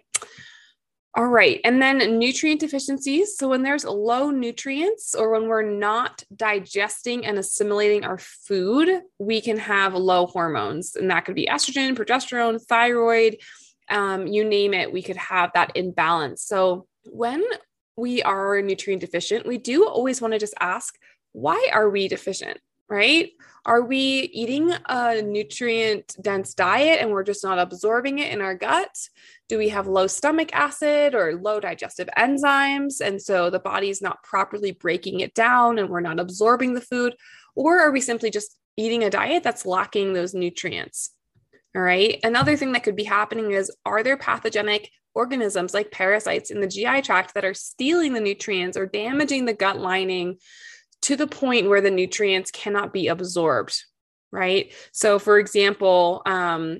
All 1.18 1.26
right. 1.26 1.60
And 1.64 1.82
then 1.82 2.20
nutrient 2.20 2.60
deficiencies. 2.60 3.38
So, 3.38 3.50
when 3.50 3.64
there's 3.64 3.84
low 3.84 4.30
nutrients 4.30 5.16
or 5.16 5.32
when 5.32 5.48
we're 5.48 5.64
not 5.64 6.24
digesting 6.36 7.26
and 7.26 7.40
assimilating 7.40 8.06
our 8.06 8.20
food, 8.20 9.02
we 9.18 9.42
can 9.42 9.58
have 9.58 9.96
low 9.96 10.28
hormones. 10.28 10.96
And 10.96 11.10
that 11.10 11.26
could 11.26 11.34
be 11.34 11.48
estrogen, 11.48 11.96
progesterone, 11.96 12.64
thyroid, 12.64 13.38
um, 13.90 14.28
you 14.28 14.44
name 14.44 14.76
it, 14.76 14.94
we 14.94 15.02
could 15.02 15.18
have 15.18 15.52
that 15.56 15.72
imbalance. 15.76 16.44
So 16.44 16.88
when 17.06 17.44
we 17.96 18.22
are 18.22 18.62
nutrient 18.62 19.02
deficient, 19.02 19.48
we 19.48 19.58
do 19.58 19.88
always 19.88 20.22
want 20.22 20.34
to 20.34 20.40
just 20.40 20.54
ask, 20.60 20.98
why 21.32 21.70
are 21.74 21.90
we 21.90 22.08
deficient? 22.08 22.60
Right? 22.90 23.32
Are 23.68 23.82
we 23.82 24.30
eating 24.34 24.72
a 24.88 25.22
nutrient 25.22 26.16
dense 26.22 26.54
diet 26.54 27.02
and 27.02 27.12
we're 27.12 27.24
just 27.24 27.44
not 27.44 27.60
absorbing 27.60 28.20
it 28.20 28.32
in 28.32 28.40
our 28.40 28.56
gut? 28.56 28.98
Do 29.50 29.58
we 29.58 29.68
have 29.70 29.88
low 29.88 30.08
stomach 30.08 30.52
acid 30.54 31.14
or 31.14 31.36
low 31.36 31.60
digestive 31.60 32.08
enzymes? 32.18 33.02
And 33.02 33.22
so 33.22 33.50
the 33.50 33.60
body's 33.60 34.02
not 34.02 34.24
properly 34.24 34.72
breaking 34.72 35.20
it 35.20 35.34
down 35.34 35.80
and 35.80 35.90
we're 35.90 36.00
not 36.00 36.18
absorbing 36.18 36.76
the 36.76 36.82
food? 36.82 37.16
Or 37.56 37.82
are 37.82 37.92
we 37.92 38.00
simply 38.00 38.32
just 38.32 38.56
eating 38.78 39.04
a 39.04 39.10
diet 39.10 39.44
that's 39.44 39.66
lacking 39.66 40.14
those 40.14 40.34
nutrients? 40.34 41.12
All 41.76 41.82
right. 41.82 42.22
Another 42.24 42.56
thing 42.56 42.72
that 42.72 42.84
could 42.84 42.96
be 42.96 43.04
happening 43.04 43.52
is 43.52 43.70
are 43.86 44.02
there 44.02 44.16
pathogenic 44.16 44.90
organisms 45.14 45.74
like 45.74 45.92
parasites 45.92 46.52
in 46.52 46.62
the 46.62 46.68
GI 46.68 47.02
tract 47.02 47.34
that 47.34 47.44
are 47.44 47.54
stealing 47.54 48.14
the 48.14 48.22
nutrients 48.22 48.78
or 48.78 48.86
damaging 48.86 49.44
the 49.44 49.54
gut 49.54 49.78
lining 49.78 50.38
to 51.08 51.16
the 51.16 51.26
point 51.26 51.70
where 51.70 51.80
the 51.80 51.90
nutrients 51.90 52.52
cannot 52.52 52.92
be 52.92 53.08
absorbed? 53.08 53.82
Right. 54.30 54.74
So, 54.92 55.20
for 55.20 55.40
example, 55.40 56.22
um, 56.26 56.80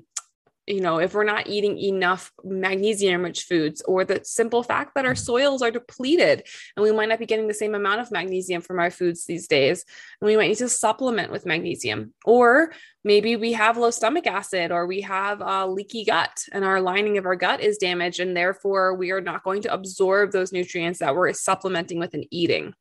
you 0.68 0.82
know, 0.82 1.00
if 1.00 1.14
we're 1.14 1.24
not 1.24 1.48
eating 1.48 1.80
enough 1.80 2.32
magnesium 2.44 3.24
rich 3.24 3.44
foods, 3.44 3.82
or 3.84 4.04
the 4.04 4.20
simple 4.24 4.64
fact 4.64 4.96
that 4.96 5.06
our 5.06 5.14
mm. 5.14 5.18
soils 5.18 5.62
are 5.62 5.72
depleted 5.72 6.44
and 6.76 6.84
we 6.84 6.92
might 6.92 7.08
not 7.08 7.20
be 7.20 7.26
getting 7.26 7.48
the 7.48 7.54
same 7.54 7.74
amount 7.74 8.02
of 8.02 8.12
magnesium 8.12 8.62
from 8.62 8.78
our 8.80 8.92
foods 8.92 9.26
these 9.26 9.48
days, 9.48 9.86
and 10.20 10.28
we 10.28 10.36
might 10.36 10.50
need 10.50 10.58
to 10.58 10.68
supplement 10.68 11.32
with 11.32 11.46
magnesium. 11.46 12.14
Or 12.26 12.74
maybe 13.06 13.38
we 13.38 13.54
have 13.54 13.78
low 13.78 13.92
stomach 13.92 14.28
acid, 14.28 14.72
or 14.72 14.86
we 14.86 15.02
have 15.02 15.42
a 15.42 15.66
leaky 15.66 16.04
gut, 16.04 16.44
and 16.52 16.66
our 16.66 16.82
lining 16.82 17.18
of 17.18 17.26
our 17.26 17.38
gut 17.38 17.62
is 17.62 17.78
damaged, 17.78 18.20
and 18.20 18.36
therefore 18.36 18.94
we 18.94 19.12
are 19.12 19.22
not 19.22 19.44
going 19.44 19.62
to 19.62 19.74
absorb 19.74 20.34
those 20.34 20.52
nutrients 20.52 21.00
that 21.00 21.16
we're 21.16 21.32
supplementing 21.32 21.98
with 21.98 22.14
and 22.14 22.26
eating. 22.30 22.74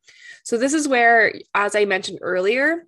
So, 0.42 0.58
this 0.58 0.74
is 0.74 0.88
where, 0.88 1.34
as 1.54 1.76
I 1.76 1.84
mentioned 1.84 2.18
earlier, 2.20 2.84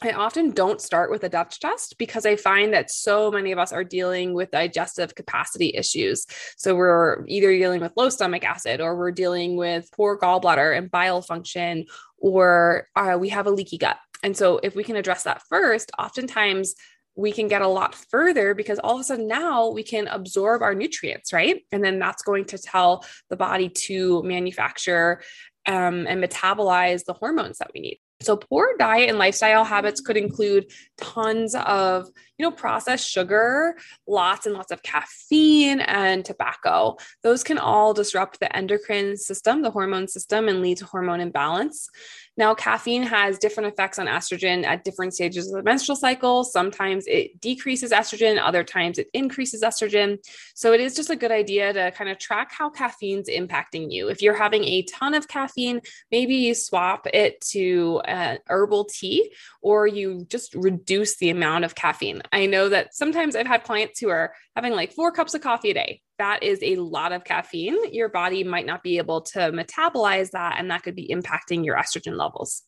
I 0.00 0.12
often 0.12 0.52
don't 0.52 0.80
start 0.80 1.10
with 1.10 1.24
a 1.24 1.28
Dutch 1.28 1.58
test 1.58 1.98
because 1.98 2.24
I 2.24 2.36
find 2.36 2.72
that 2.72 2.90
so 2.90 3.32
many 3.32 3.50
of 3.50 3.58
us 3.58 3.72
are 3.72 3.82
dealing 3.82 4.32
with 4.32 4.52
digestive 4.52 5.16
capacity 5.16 5.72
issues. 5.74 6.24
So 6.56 6.76
we're 6.76 7.24
either 7.26 7.50
dealing 7.50 7.80
with 7.80 7.96
low 7.96 8.08
stomach 8.08 8.44
acid 8.44 8.80
or 8.80 8.96
we're 8.96 9.10
dealing 9.10 9.56
with 9.56 9.90
poor 9.90 10.16
gallbladder 10.16 10.76
and 10.76 10.88
bile 10.88 11.20
function, 11.20 11.86
or 12.16 12.86
uh, 12.94 13.16
we 13.18 13.30
have 13.30 13.48
a 13.48 13.50
leaky 13.50 13.76
gut. 13.76 13.96
And 14.22 14.36
so 14.36 14.60
if 14.62 14.76
we 14.76 14.84
can 14.84 14.94
address 14.94 15.24
that 15.24 15.42
first, 15.48 15.90
oftentimes 15.98 16.76
we 17.16 17.32
can 17.32 17.48
get 17.48 17.62
a 17.62 17.68
lot 17.68 17.96
further 17.96 18.54
because 18.54 18.78
all 18.78 18.94
of 18.94 19.00
a 19.00 19.04
sudden 19.04 19.26
now 19.26 19.68
we 19.68 19.82
can 19.82 20.06
absorb 20.06 20.62
our 20.62 20.74
nutrients, 20.74 21.32
right? 21.32 21.64
And 21.72 21.82
then 21.82 21.98
that's 21.98 22.22
going 22.22 22.44
to 22.46 22.58
tell 22.58 23.04
the 23.30 23.36
body 23.36 23.68
to 23.68 24.22
manufacture 24.22 25.22
um, 25.66 26.06
and 26.06 26.22
metabolize 26.22 27.04
the 27.04 27.14
hormones 27.14 27.58
that 27.58 27.72
we 27.74 27.80
need. 27.80 27.98
So 28.20 28.36
poor 28.36 28.74
diet 28.78 29.08
and 29.08 29.18
lifestyle 29.18 29.64
habits 29.64 30.00
could 30.00 30.16
include 30.16 30.72
tons 30.96 31.54
of, 31.54 32.08
you 32.36 32.44
know, 32.44 32.50
processed 32.50 33.08
sugar, 33.08 33.76
lots 34.08 34.44
and 34.44 34.54
lots 34.56 34.72
of 34.72 34.82
caffeine 34.82 35.80
and 35.80 36.24
tobacco. 36.24 36.96
Those 37.22 37.44
can 37.44 37.58
all 37.58 37.94
disrupt 37.94 38.40
the 38.40 38.54
endocrine 38.54 39.16
system, 39.16 39.62
the 39.62 39.70
hormone 39.70 40.08
system 40.08 40.48
and 40.48 40.62
lead 40.62 40.78
to 40.78 40.84
hormone 40.84 41.20
imbalance. 41.20 41.88
Now, 42.36 42.54
caffeine 42.54 43.02
has 43.02 43.36
different 43.36 43.72
effects 43.72 43.98
on 43.98 44.06
estrogen 44.06 44.64
at 44.64 44.84
different 44.84 45.12
stages 45.12 45.48
of 45.48 45.56
the 45.56 45.62
menstrual 45.64 45.96
cycle. 45.96 46.44
Sometimes 46.44 47.04
it 47.08 47.40
decreases 47.40 47.90
estrogen, 47.90 48.40
other 48.40 48.62
times 48.62 48.98
it 48.98 49.08
increases 49.12 49.62
estrogen. 49.62 50.18
So 50.54 50.72
it 50.72 50.80
is 50.80 50.94
just 50.94 51.10
a 51.10 51.16
good 51.16 51.32
idea 51.32 51.72
to 51.72 51.90
kind 51.90 52.08
of 52.08 52.18
track 52.18 52.52
how 52.52 52.70
caffeine's 52.70 53.28
impacting 53.28 53.90
you. 53.90 54.08
If 54.08 54.22
you're 54.22 54.36
having 54.36 54.62
a 54.62 54.82
ton 54.82 55.14
of 55.14 55.26
caffeine, 55.26 55.80
maybe 56.12 56.36
you 56.36 56.54
swap 56.54 57.08
it 57.12 57.40
to 57.52 58.00
uh, 58.08 58.38
herbal 58.46 58.86
tea 58.86 59.32
or 59.62 59.86
you 59.86 60.26
just 60.28 60.54
reduce 60.54 61.16
the 61.18 61.30
amount 61.30 61.64
of 61.64 61.74
caffeine. 61.74 62.22
I 62.32 62.46
know 62.46 62.68
that 62.68 62.94
sometimes 62.94 63.36
I've 63.36 63.46
had 63.46 63.64
clients 63.64 64.00
who 64.00 64.08
are 64.08 64.34
having 64.56 64.72
like 64.72 64.92
four 64.92 65.12
cups 65.12 65.34
of 65.34 65.40
coffee 65.40 65.70
a 65.70 65.74
day 65.74 66.02
that 66.18 66.42
is 66.42 66.58
a 66.62 66.76
lot 66.76 67.12
of 67.12 67.24
caffeine. 67.24 67.92
Your 67.92 68.08
body 68.08 68.44
might 68.44 68.66
not 68.66 68.82
be 68.82 68.98
able 68.98 69.22
to 69.22 69.38
metabolize 69.52 70.32
that, 70.32 70.56
and 70.58 70.70
that 70.70 70.82
could 70.82 70.96
be 70.96 71.08
impacting 71.08 71.64
your 71.64 71.76
estrogen 71.76 72.16
levels. 72.16 72.62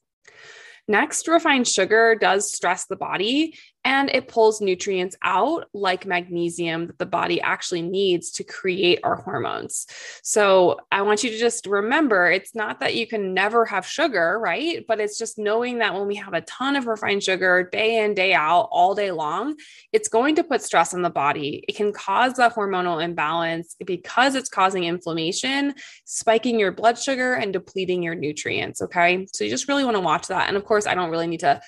Next, 0.88 1.28
refined 1.28 1.68
sugar 1.68 2.16
does 2.18 2.52
stress 2.52 2.86
the 2.86 2.96
body 2.96 3.56
and 3.84 4.10
it 4.10 4.28
pulls 4.28 4.60
nutrients 4.60 5.16
out 5.22 5.68
like 5.72 6.04
magnesium 6.04 6.86
that 6.86 6.98
the 6.98 7.06
body 7.06 7.40
actually 7.40 7.82
needs 7.82 8.30
to 8.32 8.44
create 8.44 9.00
our 9.02 9.16
hormones. 9.16 9.86
So 10.22 10.80
I 10.92 11.02
want 11.02 11.24
you 11.24 11.30
to 11.30 11.38
just 11.38 11.66
remember 11.66 12.30
it's 12.30 12.54
not 12.54 12.80
that 12.80 12.94
you 12.94 13.06
can 13.06 13.32
never 13.32 13.64
have 13.64 13.86
sugar, 13.86 14.38
right? 14.38 14.84
But 14.86 15.00
it's 15.00 15.18
just 15.18 15.38
knowing 15.38 15.78
that 15.78 15.94
when 15.94 16.06
we 16.06 16.16
have 16.16 16.34
a 16.34 16.42
ton 16.42 16.76
of 16.76 16.86
refined 16.86 17.22
sugar 17.22 17.68
day 17.72 18.04
in, 18.04 18.14
day 18.14 18.34
out, 18.34 18.68
all 18.70 18.94
day 18.94 19.12
long, 19.12 19.56
it's 19.92 20.08
going 20.08 20.34
to 20.36 20.44
put 20.44 20.62
stress 20.62 20.92
on 20.92 21.02
the 21.02 21.10
body. 21.10 21.64
It 21.66 21.76
can 21.76 21.92
cause 21.92 22.38
a 22.38 22.50
hormonal 22.50 23.02
imbalance 23.02 23.76
because 23.84 24.34
it's 24.34 24.50
causing 24.50 24.84
inflammation, 24.84 25.74
spiking 26.04 26.58
your 26.58 26.72
blood 26.72 26.98
sugar, 26.98 27.34
and 27.34 27.52
depleting 27.52 28.02
your 28.02 28.14
nutrients. 28.14 28.82
Okay. 28.82 29.26
So 29.32 29.44
you 29.44 29.50
just 29.50 29.68
really 29.68 29.84
want 29.84 29.96
to 29.96 30.02
watch 30.02 30.26
that. 30.26 30.48
And 30.48 30.56
of 30.56 30.64
course, 30.64 30.86
I 30.86 30.94
don't 30.94 31.10
really 31.10 31.26
need 31.26 31.40
to 31.40 31.60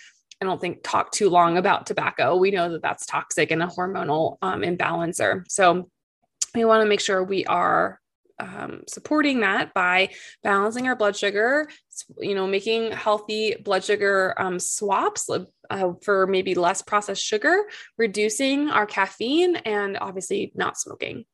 I 0.43 0.45
don't 0.45 0.61
think 0.61 0.83
talk 0.83 1.13
too 1.13 1.31
long 1.31 1.57
about 1.57 1.87
tobacco. 1.87 2.35
We 2.35 2.51
know 2.51 2.73
that 2.73 2.83
that's 2.83 3.07
toxic 3.07 3.53
and 3.53 3.63
a 3.63 3.69
hormonal 3.69 4.39
um, 4.43 4.63
imbalancer. 4.63 5.45
So 5.49 5.89
we 6.53 6.65
want 6.65 6.83
to 6.83 6.89
make 6.89 6.99
sure 6.99 7.23
we 7.23 7.47
are 7.47 8.01
um, 8.41 8.83
supporting 8.89 9.39
that 9.43 9.73
by 9.73 10.09
balancing 10.43 10.89
our 10.89 10.97
blood 10.97 11.17
sugar, 11.17 11.69
you 12.19 12.35
know, 12.35 12.49
making 12.49 12.91
healthy 12.91 13.55
blood 13.63 13.85
sugar 13.85 14.35
um, 14.37 14.59
swaps 14.59 15.31
uh, 15.71 15.93
for 16.03 16.27
maybe 16.27 16.57
less 16.57 16.83
processed 16.83 17.23
sugar, 17.23 17.63
reducing 17.97 18.69
our 18.69 18.85
caffeine, 18.85 19.55
and 19.55 19.97
obviously 19.97 20.51
not 20.57 20.77
smoking. 20.77 21.25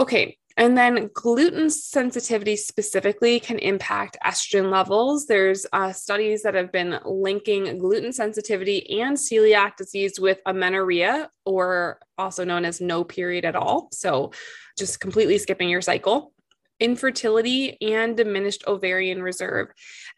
Okay, 0.00 0.38
and 0.56 0.78
then 0.78 1.10
gluten 1.12 1.68
sensitivity 1.68 2.56
specifically 2.56 3.38
can 3.38 3.58
impact 3.58 4.16
estrogen 4.24 4.70
levels. 4.70 5.26
There's 5.26 5.66
uh, 5.74 5.92
studies 5.92 6.42
that 6.42 6.54
have 6.54 6.72
been 6.72 6.98
linking 7.04 7.76
gluten 7.76 8.10
sensitivity 8.10 8.98
and 8.98 9.14
celiac 9.14 9.76
disease 9.76 10.18
with 10.18 10.40
amenorrhea, 10.46 11.30
or 11.44 12.00
also 12.16 12.44
known 12.44 12.64
as 12.64 12.80
no 12.80 13.04
period 13.04 13.44
at 13.44 13.54
all. 13.54 13.90
So 13.92 14.32
just 14.78 15.00
completely 15.00 15.36
skipping 15.36 15.68
your 15.68 15.82
cycle. 15.82 16.32
Infertility 16.80 17.80
and 17.80 18.16
diminished 18.16 18.64
ovarian 18.66 19.22
reserve. 19.22 19.68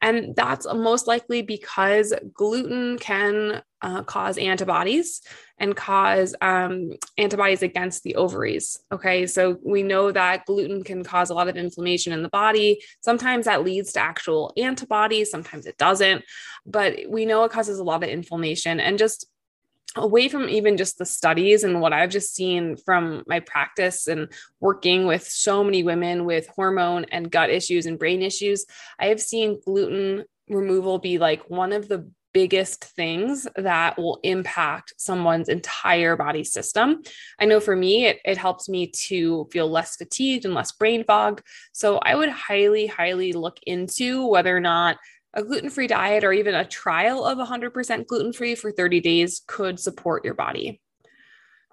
And 0.00 0.34
that's 0.34 0.66
most 0.72 1.06
likely 1.06 1.42
because 1.42 2.14
gluten 2.32 2.98
can 2.98 3.62
uh, 3.82 4.04
cause 4.04 4.38
antibodies 4.38 5.20
and 5.58 5.76
cause 5.76 6.34
um, 6.40 6.92
antibodies 7.18 7.62
against 7.62 8.04
the 8.04 8.14
ovaries. 8.14 8.78
Okay, 8.92 9.26
so 9.26 9.58
we 9.64 9.82
know 9.82 10.12
that 10.12 10.46
gluten 10.46 10.84
can 10.84 11.02
cause 11.02 11.30
a 11.30 11.34
lot 11.34 11.48
of 11.48 11.56
inflammation 11.56 12.12
in 12.12 12.22
the 12.22 12.28
body. 12.28 12.80
Sometimes 13.00 13.46
that 13.46 13.64
leads 13.64 13.92
to 13.92 14.00
actual 14.00 14.52
antibodies, 14.56 15.30
sometimes 15.30 15.66
it 15.66 15.76
doesn't, 15.78 16.24
but 16.64 17.00
we 17.08 17.26
know 17.26 17.44
it 17.44 17.50
causes 17.50 17.80
a 17.80 17.84
lot 17.84 18.04
of 18.04 18.08
inflammation. 18.08 18.78
And 18.78 18.98
just 18.98 19.26
away 19.96 20.28
from 20.28 20.48
even 20.48 20.76
just 20.76 20.98
the 20.98 21.04
studies 21.04 21.64
and 21.64 21.80
what 21.80 21.92
I've 21.92 22.10
just 22.10 22.34
seen 22.34 22.76
from 22.76 23.24
my 23.26 23.40
practice 23.40 24.06
and 24.06 24.28
working 24.60 25.06
with 25.06 25.24
so 25.24 25.62
many 25.62 25.82
women 25.82 26.24
with 26.24 26.48
hormone 26.48 27.04
and 27.12 27.30
gut 27.30 27.50
issues 27.50 27.86
and 27.86 27.98
brain 27.98 28.22
issues, 28.22 28.64
I 28.98 29.06
have 29.06 29.20
seen 29.20 29.60
gluten 29.64 30.24
removal 30.48 30.98
be 30.98 31.18
like 31.18 31.48
one 31.48 31.72
of 31.72 31.88
the 31.88 32.08
biggest 32.32 32.84
things 32.84 33.46
that 33.56 33.98
will 33.98 34.18
impact 34.22 34.94
someone's 34.96 35.48
entire 35.48 36.16
body 36.16 36.44
system. 36.44 37.02
I 37.38 37.44
know 37.44 37.60
for 37.60 37.76
me, 37.76 38.06
it, 38.06 38.20
it 38.24 38.38
helps 38.38 38.68
me 38.68 38.86
to 39.08 39.48
feel 39.52 39.70
less 39.70 39.96
fatigued 39.96 40.44
and 40.44 40.54
less 40.54 40.72
brain 40.72 41.04
fogged. 41.04 41.42
So 41.72 41.98
I 41.98 42.14
would 42.14 42.30
highly, 42.30 42.86
highly 42.86 43.32
look 43.32 43.58
into 43.66 44.26
whether 44.26 44.56
or 44.56 44.60
not 44.60 44.96
a 45.34 45.42
gluten 45.42 45.70
free 45.70 45.86
diet 45.86 46.24
or 46.24 46.32
even 46.32 46.54
a 46.54 46.64
trial 46.64 47.24
of 47.24 47.38
100% 47.38 48.06
gluten 48.06 48.32
free 48.32 48.54
for 48.54 48.70
30 48.70 49.00
days 49.00 49.42
could 49.46 49.80
support 49.80 50.24
your 50.24 50.34
body. 50.34 50.80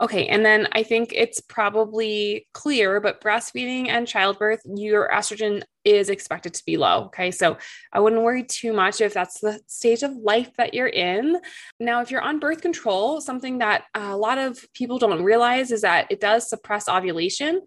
Okay, 0.01 0.27
and 0.27 0.45
then 0.45 0.65
I 0.71 0.83
think 0.83 1.11
it's 1.13 1.41
probably 1.41 2.47
clear, 2.53 3.01
but 3.01 3.19
breastfeeding 3.19 3.89
and 3.89 4.07
childbirth, 4.07 4.61
your 4.63 5.09
estrogen 5.13 5.61
is 5.83 6.09
expected 6.09 6.53
to 6.53 6.63
be 6.65 6.77
low. 6.77 7.05
Okay, 7.07 7.31
so 7.31 7.57
I 7.91 7.99
wouldn't 7.99 8.21
worry 8.21 8.43
too 8.43 8.71
much 8.71 9.01
if 9.01 9.13
that's 9.13 9.41
the 9.41 9.59
stage 9.67 10.03
of 10.03 10.15
life 10.15 10.51
that 10.57 10.73
you're 10.73 10.87
in. 10.87 11.37
Now, 11.81 11.99
if 11.99 12.11
you're 12.11 12.21
on 12.21 12.39
birth 12.39 12.61
control, 12.61 13.19
something 13.19 13.57
that 13.57 13.83
a 13.93 14.15
lot 14.15 14.37
of 14.37 14.65
people 14.73 14.99
don't 14.99 15.21
realize 15.21 15.69
is 15.69 15.81
that 15.81 16.07
it 16.09 16.21
does 16.21 16.49
suppress 16.49 16.87
ovulation. 16.87 17.61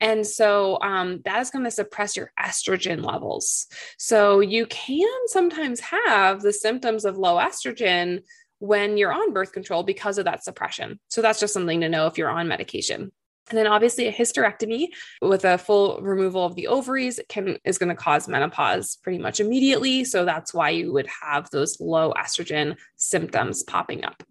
And 0.00 0.26
so 0.26 0.78
um, 0.82 1.22
that 1.24 1.40
is 1.40 1.50
going 1.50 1.64
to 1.64 1.70
suppress 1.70 2.16
your 2.16 2.32
estrogen 2.38 3.04
levels. 3.04 3.66
So 3.98 4.40
you 4.40 4.66
can 4.66 5.08
sometimes 5.26 5.80
have 5.80 6.42
the 6.42 6.52
symptoms 6.52 7.04
of 7.04 7.16
low 7.16 7.36
estrogen 7.36 8.22
when 8.58 8.96
you're 8.96 9.12
on 9.12 9.32
birth 9.32 9.52
control 9.52 9.82
because 9.82 10.18
of 10.18 10.24
that 10.24 10.44
suppression. 10.44 10.98
So 11.08 11.22
that's 11.22 11.40
just 11.40 11.54
something 11.54 11.80
to 11.80 11.88
know 11.88 12.06
if 12.06 12.18
you're 12.18 12.30
on 12.30 12.48
medication. 12.48 13.12
And 13.48 13.56
then 13.56 13.66
obviously 13.68 14.08
a 14.08 14.12
hysterectomy 14.12 14.88
with 15.22 15.44
a 15.44 15.56
full 15.56 16.00
removal 16.00 16.44
of 16.44 16.56
the 16.56 16.66
ovaries 16.66 17.20
can 17.28 17.58
is 17.64 17.78
going 17.78 17.90
to 17.90 17.94
cause 17.94 18.26
menopause 18.26 18.98
pretty 19.02 19.18
much 19.18 19.38
immediately. 19.38 20.04
So 20.04 20.24
that's 20.24 20.52
why 20.52 20.70
you 20.70 20.92
would 20.92 21.08
have 21.22 21.48
those 21.50 21.78
low 21.78 22.12
estrogen 22.14 22.76
symptoms 22.96 23.62
popping 23.62 24.04
up. 24.04 24.22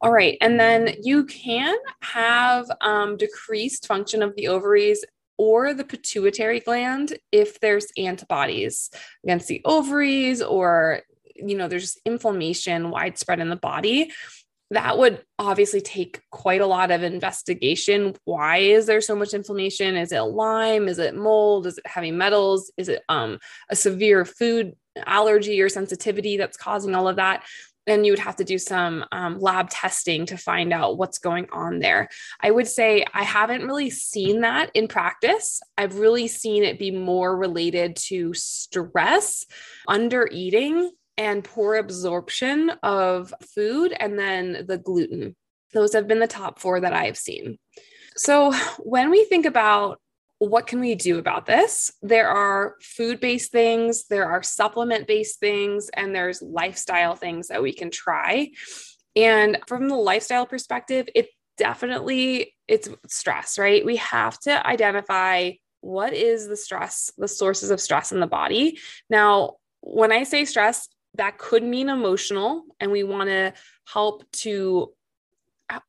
All 0.00 0.12
right. 0.12 0.36
And 0.40 0.60
then 0.60 0.96
you 1.02 1.24
can 1.24 1.76
have 2.00 2.66
um, 2.80 3.16
decreased 3.16 3.86
function 3.86 4.22
of 4.22 4.34
the 4.36 4.48
ovaries 4.48 5.04
or 5.36 5.74
the 5.74 5.84
pituitary 5.84 6.60
gland 6.60 7.18
if 7.32 7.58
there's 7.60 7.86
antibodies 7.96 8.90
against 9.24 9.48
the 9.48 9.60
ovaries 9.64 10.40
or 10.42 11.00
you 11.34 11.56
know 11.56 11.66
there's 11.66 11.98
inflammation 12.04 12.90
widespread 12.90 13.40
in 13.40 13.48
the 13.48 13.56
body. 13.56 14.12
That 14.70 14.98
would 14.98 15.22
obviously 15.38 15.80
take 15.80 16.20
quite 16.30 16.60
a 16.60 16.66
lot 16.66 16.90
of 16.90 17.02
investigation. 17.02 18.16
Why 18.24 18.58
is 18.58 18.86
there 18.86 19.00
so 19.00 19.14
much 19.14 19.34
inflammation? 19.34 19.96
Is 19.96 20.12
it 20.12 20.20
lyme 20.20 20.88
is 20.88 20.98
it 20.98 21.14
mold? 21.14 21.66
Is 21.66 21.78
it 21.78 21.86
heavy 21.86 22.10
metals? 22.10 22.72
Is 22.76 22.88
it 22.88 23.02
um, 23.08 23.38
a 23.68 23.76
severe 23.76 24.24
food 24.24 24.74
allergy 25.06 25.60
or 25.60 25.68
sensitivity 25.68 26.36
that's 26.36 26.56
causing 26.56 26.94
all 26.94 27.08
of 27.08 27.16
that 27.16 27.44
then 27.86 28.04
you 28.04 28.12
would 28.12 28.18
have 28.18 28.36
to 28.36 28.44
do 28.44 28.58
some 28.58 29.04
um, 29.12 29.38
lab 29.38 29.70
testing 29.70 30.26
to 30.26 30.36
find 30.36 30.72
out 30.72 30.96
what's 30.96 31.18
going 31.18 31.48
on 31.52 31.80
there. 31.80 32.08
I 32.40 32.50
would 32.50 32.66
say 32.66 33.04
I 33.12 33.22
haven't 33.22 33.66
really 33.66 33.90
seen 33.90 34.40
that 34.40 34.70
in 34.74 34.88
practice. 34.88 35.60
I've 35.76 35.98
really 35.98 36.28
seen 36.28 36.62
it 36.62 36.78
be 36.78 36.90
more 36.90 37.36
related 37.36 37.96
to 38.08 38.32
stress, 38.34 39.44
under 39.86 40.28
eating, 40.30 40.90
and 41.16 41.44
poor 41.44 41.76
absorption 41.76 42.70
of 42.82 43.32
food, 43.54 43.94
and 43.98 44.18
then 44.18 44.64
the 44.66 44.78
gluten. 44.78 45.36
Those 45.72 45.92
have 45.92 46.08
been 46.08 46.20
the 46.20 46.26
top 46.26 46.58
four 46.58 46.80
that 46.80 46.92
I've 46.92 47.18
seen. 47.18 47.58
So, 48.16 48.52
when 48.78 49.10
we 49.10 49.24
think 49.24 49.44
about 49.44 50.00
what 50.48 50.66
can 50.66 50.80
we 50.80 50.94
do 50.94 51.18
about 51.18 51.46
this? 51.46 51.90
There 52.02 52.28
are 52.28 52.76
food 52.80 53.20
based 53.20 53.52
things, 53.52 54.06
there 54.08 54.26
are 54.26 54.42
supplement 54.42 55.06
based 55.06 55.40
things, 55.40 55.90
and 55.94 56.14
there's 56.14 56.42
lifestyle 56.42 57.14
things 57.16 57.48
that 57.48 57.62
we 57.62 57.72
can 57.72 57.90
try. 57.90 58.50
And 59.16 59.58
from 59.66 59.88
the 59.88 59.96
lifestyle 59.96 60.46
perspective, 60.46 61.08
it 61.14 61.28
definitely 61.56 62.54
it's 62.66 62.88
stress, 63.06 63.58
right? 63.58 63.84
We 63.84 63.96
have 63.96 64.38
to 64.40 64.66
identify 64.66 65.52
what 65.80 66.14
is 66.14 66.48
the 66.48 66.56
stress, 66.56 67.10
the 67.16 67.28
sources 67.28 67.70
of 67.70 67.80
stress 67.80 68.10
in 68.10 68.20
the 68.20 68.26
body. 68.26 68.78
Now, 69.10 69.56
when 69.80 70.12
I 70.12 70.24
say 70.24 70.46
stress, 70.46 70.88
that 71.14 71.38
could 71.38 71.62
mean 71.62 71.88
emotional 71.88 72.64
and 72.80 72.90
we 72.90 73.04
want 73.04 73.28
to 73.28 73.52
help 73.86 74.24
to 74.32 74.92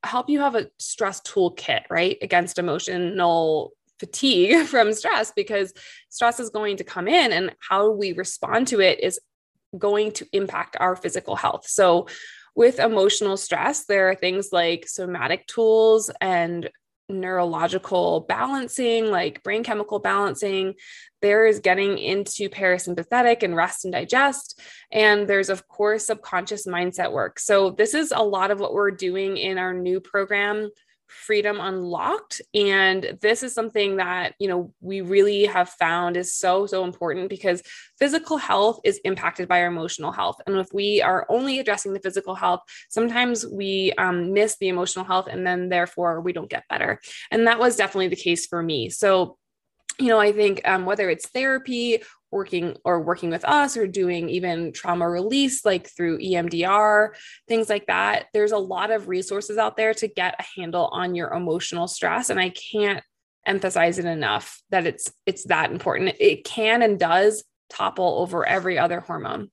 help 0.03 0.29
you 0.29 0.39
have 0.39 0.55
a 0.55 0.69
stress 0.79 1.21
toolkit 1.21 1.83
right 1.89 2.17
against 2.21 2.59
emotional 2.59 3.73
fatigue 3.99 4.65
from 4.67 4.93
stress 4.93 5.31
because 5.35 5.73
stress 6.09 6.39
is 6.39 6.49
going 6.49 6.77
to 6.77 6.83
come 6.83 7.07
in 7.07 7.31
and 7.31 7.55
how 7.59 7.91
we 7.91 8.13
respond 8.13 8.67
to 8.67 8.79
it 8.79 8.99
is 8.99 9.19
going 9.77 10.11
to 10.11 10.25
impact 10.31 10.77
our 10.79 10.95
physical 10.95 11.35
health 11.35 11.67
so 11.67 12.07
with 12.55 12.79
emotional 12.79 13.35
stress 13.35 13.85
there 13.85 14.09
are 14.09 14.15
things 14.15 14.49
like 14.51 14.87
somatic 14.87 15.45
tools 15.47 16.09
and 16.21 16.69
neurological 17.09 18.21
balancing, 18.21 19.11
like 19.11 19.43
brain 19.43 19.63
chemical 19.63 19.99
balancing. 19.99 20.73
There 21.21 21.45
is 21.45 21.59
getting 21.59 21.97
into 21.97 22.49
parasympathetic 22.49 23.43
and 23.43 23.55
rest 23.55 23.85
and 23.85 23.93
digest. 23.93 24.59
And 24.91 25.27
there's, 25.27 25.49
of 25.49 25.67
course, 25.67 26.07
subconscious 26.07 26.65
mindset 26.65 27.11
work. 27.11 27.39
So, 27.39 27.71
this 27.71 27.93
is 27.93 28.11
a 28.15 28.23
lot 28.23 28.51
of 28.51 28.59
what 28.59 28.73
we're 28.73 28.91
doing 28.91 29.37
in 29.37 29.57
our 29.57 29.73
new 29.73 29.99
program 29.99 30.69
freedom 31.07 31.59
unlocked. 31.59 32.41
And 32.53 33.17
this 33.21 33.43
is 33.43 33.53
something 33.53 33.97
that 33.97 34.35
you 34.39 34.47
know 34.47 34.73
we 34.81 35.01
really 35.01 35.45
have 35.45 35.69
found 35.69 36.17
is 36.17 36.33
so 36.33 36.65
so 36.65 36.83
important 36.83 37.29
because 37.29 37.61
physical 37.97 38.37
health 38.37 38.79
is 38.83 38.99
impacted 39.05 39.47
by 39.47 39.61
our 39.61 39.67
emotional 39.67 40.11
health. 40.11 40.41
And 40.45 40.57
if 40.57 40.67
we 40.73 41.01
are 41.01 41.25
only 41.29 41.59
addressing 41.59 41.93
the 41.93 41.99
physical 41.99 42.35
health 42.35 42.61
sometimes 42.89 43.45
we 43.45 43.93
um, 43.97 44.33
miss 44.33 44.57
the 44.57 44.67
emotional 44.67 45.05
health 45.05 45.27
and 45.29 45.45
then 45.45 45.69
therefore 45.69 46.21
we 46.21 46.33
don't 46.33 46.49
get 46.49 46.63
better. 46.69 46.99
And 47.31 47.47
that 47.47 47.59
was 47.59 47.75
definitely 47.75 48.09
the 48.09 48.15
case 48.15 48.45
for 48.45 48.61
me. 48.61 48.89
So 48.89 49.37
you 49.99 50.07
know, 50.07 50.19
I 50.19 50.31
think 50.31 50.61
um, 50.65 50.85
whether 50.85 51.09
it's 51.09 51.27
therapy 51.27 52.03
working 52.31 52.75
or 52.83 53.01
working 53.01 53.29
with 53.29 53.45
us 53.45 53.77
or 53.77 53.87
doing 53.87 54.29
even 54.29 54.73
trauma 54.73 55.09
release 55.09 55.63
like 55.63 55.87
through 55.87 56.19
EMDR, 56.19 57.09
things 57.47 57.69
like 57.69 57.87
that. 57.87 58.25
There's 58.33 58.51
a 58.51 58.57
lot 58.57 58.91
of 58.91 59.07
resources 59.07 59.57
out 59.57 59.77
there 59.77 59.93
to 59.93 60.07
get 60.07 60.35
a 60.37 60.59
handle 60.59 60.87
on 60.91 61.15
your 61.15 61.31
emotional 61.33 61.87
stress 61.87 62.29
and 62.29 62.39
I 62.39 62.49
can't 62.49 63.03
emphasize 63.45 63.99
it 63.99 64.05
enough 64.05 64.61
that 64.71 64.85
it's 64.85 65.11
it's 65.25 65.45
that 65.45 65.71
important. 65.71 66.15
It 66.19 66.43
can 66.43 66.81
and 66.81 66.99
does 66.99 67.43
topple 67.69 68.19
over 68.19 68.45
every 68.45 68.77
other 68.77 68.99
hormone. 68.99 69.49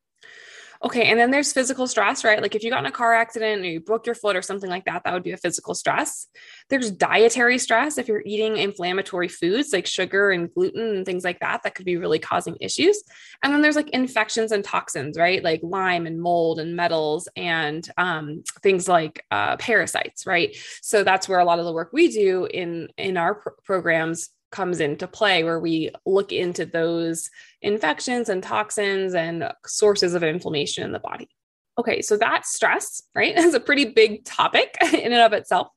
Okay. 0.84 1.04
And 1.04 1.20
then 1.20 1.30
there's 1.30 1.52
physical 1.52 1.86
stress, 1.86 2.24
right? 2.24 2.42
Like 2.42 2.56
if 2.56 2.64
you 2.64 2.70
got 2.70 2.80
in 2.80 2.86
a 2.86 2.90
car 2.90 3.14
accident 3.14 3.62
or 3.62 3.66
you 3.66 3.78
broke 3.78 4.04
your 4.04 4.16
foot 4.16 4.34
or 4.34 4.42
something 4.42 4.68
like 4.68 4.84
that, 4.86 5.04
that 5.04 5.12
would 5.14 5.22
be 5.22 5.30
a 5.30 5.36
physical 5.36 5.76
stress. 5.76 6.26
There's 6.70 6.90
dietary 6.90 7.58
stress. 7.58 7.98
If 7.98 8.08
you're 8.08 8.22
eating 8.26 8.56
inflammatory 8.56 9.28
foods 9.28 9.72
like 9.72 9.86
sugar 9.86 10.32
and 10.32 10.52
gluten 10.52 10.96
and 10.96 11.06
things 11.06 11.22
like 11.22 11.38
that, 11.38 11.62
that 11.62 11.76
could 11.76 11.86
be 11.86 11.98
really 11.98 12.18
causing 12.18 12.56
issues. 12.60 13.00
And 13.44 13.54
then 13.54 13.62
there's 13.62 13.76
like 13.76 13.90
infections 13.90 14.50
and 14.50 14.64
toxins, 14.64 15.16
right? 15.16 15.42
Like 15.42 15.60
Lyme 15.62 16.06
and 16.06 16.20
mold 16.20 16.58
and 16.58 16.74
metals 16.74 17.28
and 17.36 17.88
um, 17.96 18.42
things 18.60 18.88
like 18.88 19.24
uh, 19.30 19.56
parasites, 19.58 20.26
right? 20.26 20.56
So 20.82 21.04
that's 21.04 21.28
where 21.28 21.38
a 21.38 21.44
lot 21.44 21.60
of 21.60 21.64
the 21.64 21.72
work 21.72 21.90
we 21.92 22.08
do 22.08 22.46
in 22.46 22.88
in 22.98 23.16
our 23.16 23.36
pr- 23.36 23.50
programs 23.62 24.30
comes 24.52 24.80
into 24.80 25.08
play 25.08 25.42
where 25.42 25.58
we 25.58 25.90
look 26.06 26.30
into 26.30 26.64
those 26.64 27.30
infections 27.60 28.28
and 28.28 28.42
toxins 28.42 29.14
and 29.14 29.50
sources 29.66 30.14
of 30.14 30.22
inflammation 30.22 30.84
in 30.84 30.92
the 30.92 31.00
body. 31.00 31.28
Okay, 31.78 32.02
so 32.02 32.16
that 32.18 32.46
stress, 32.46 33.02
right, 33.14 33.36
is 33.38 33.54
a 33.54 33.60
pretty 33.60 33.86
big 33.86 34.24
topic 34.24 34.76
in 34.92 35.12
and 35.12 35.14
of 35.14 35.32
itself. 35.32 35.68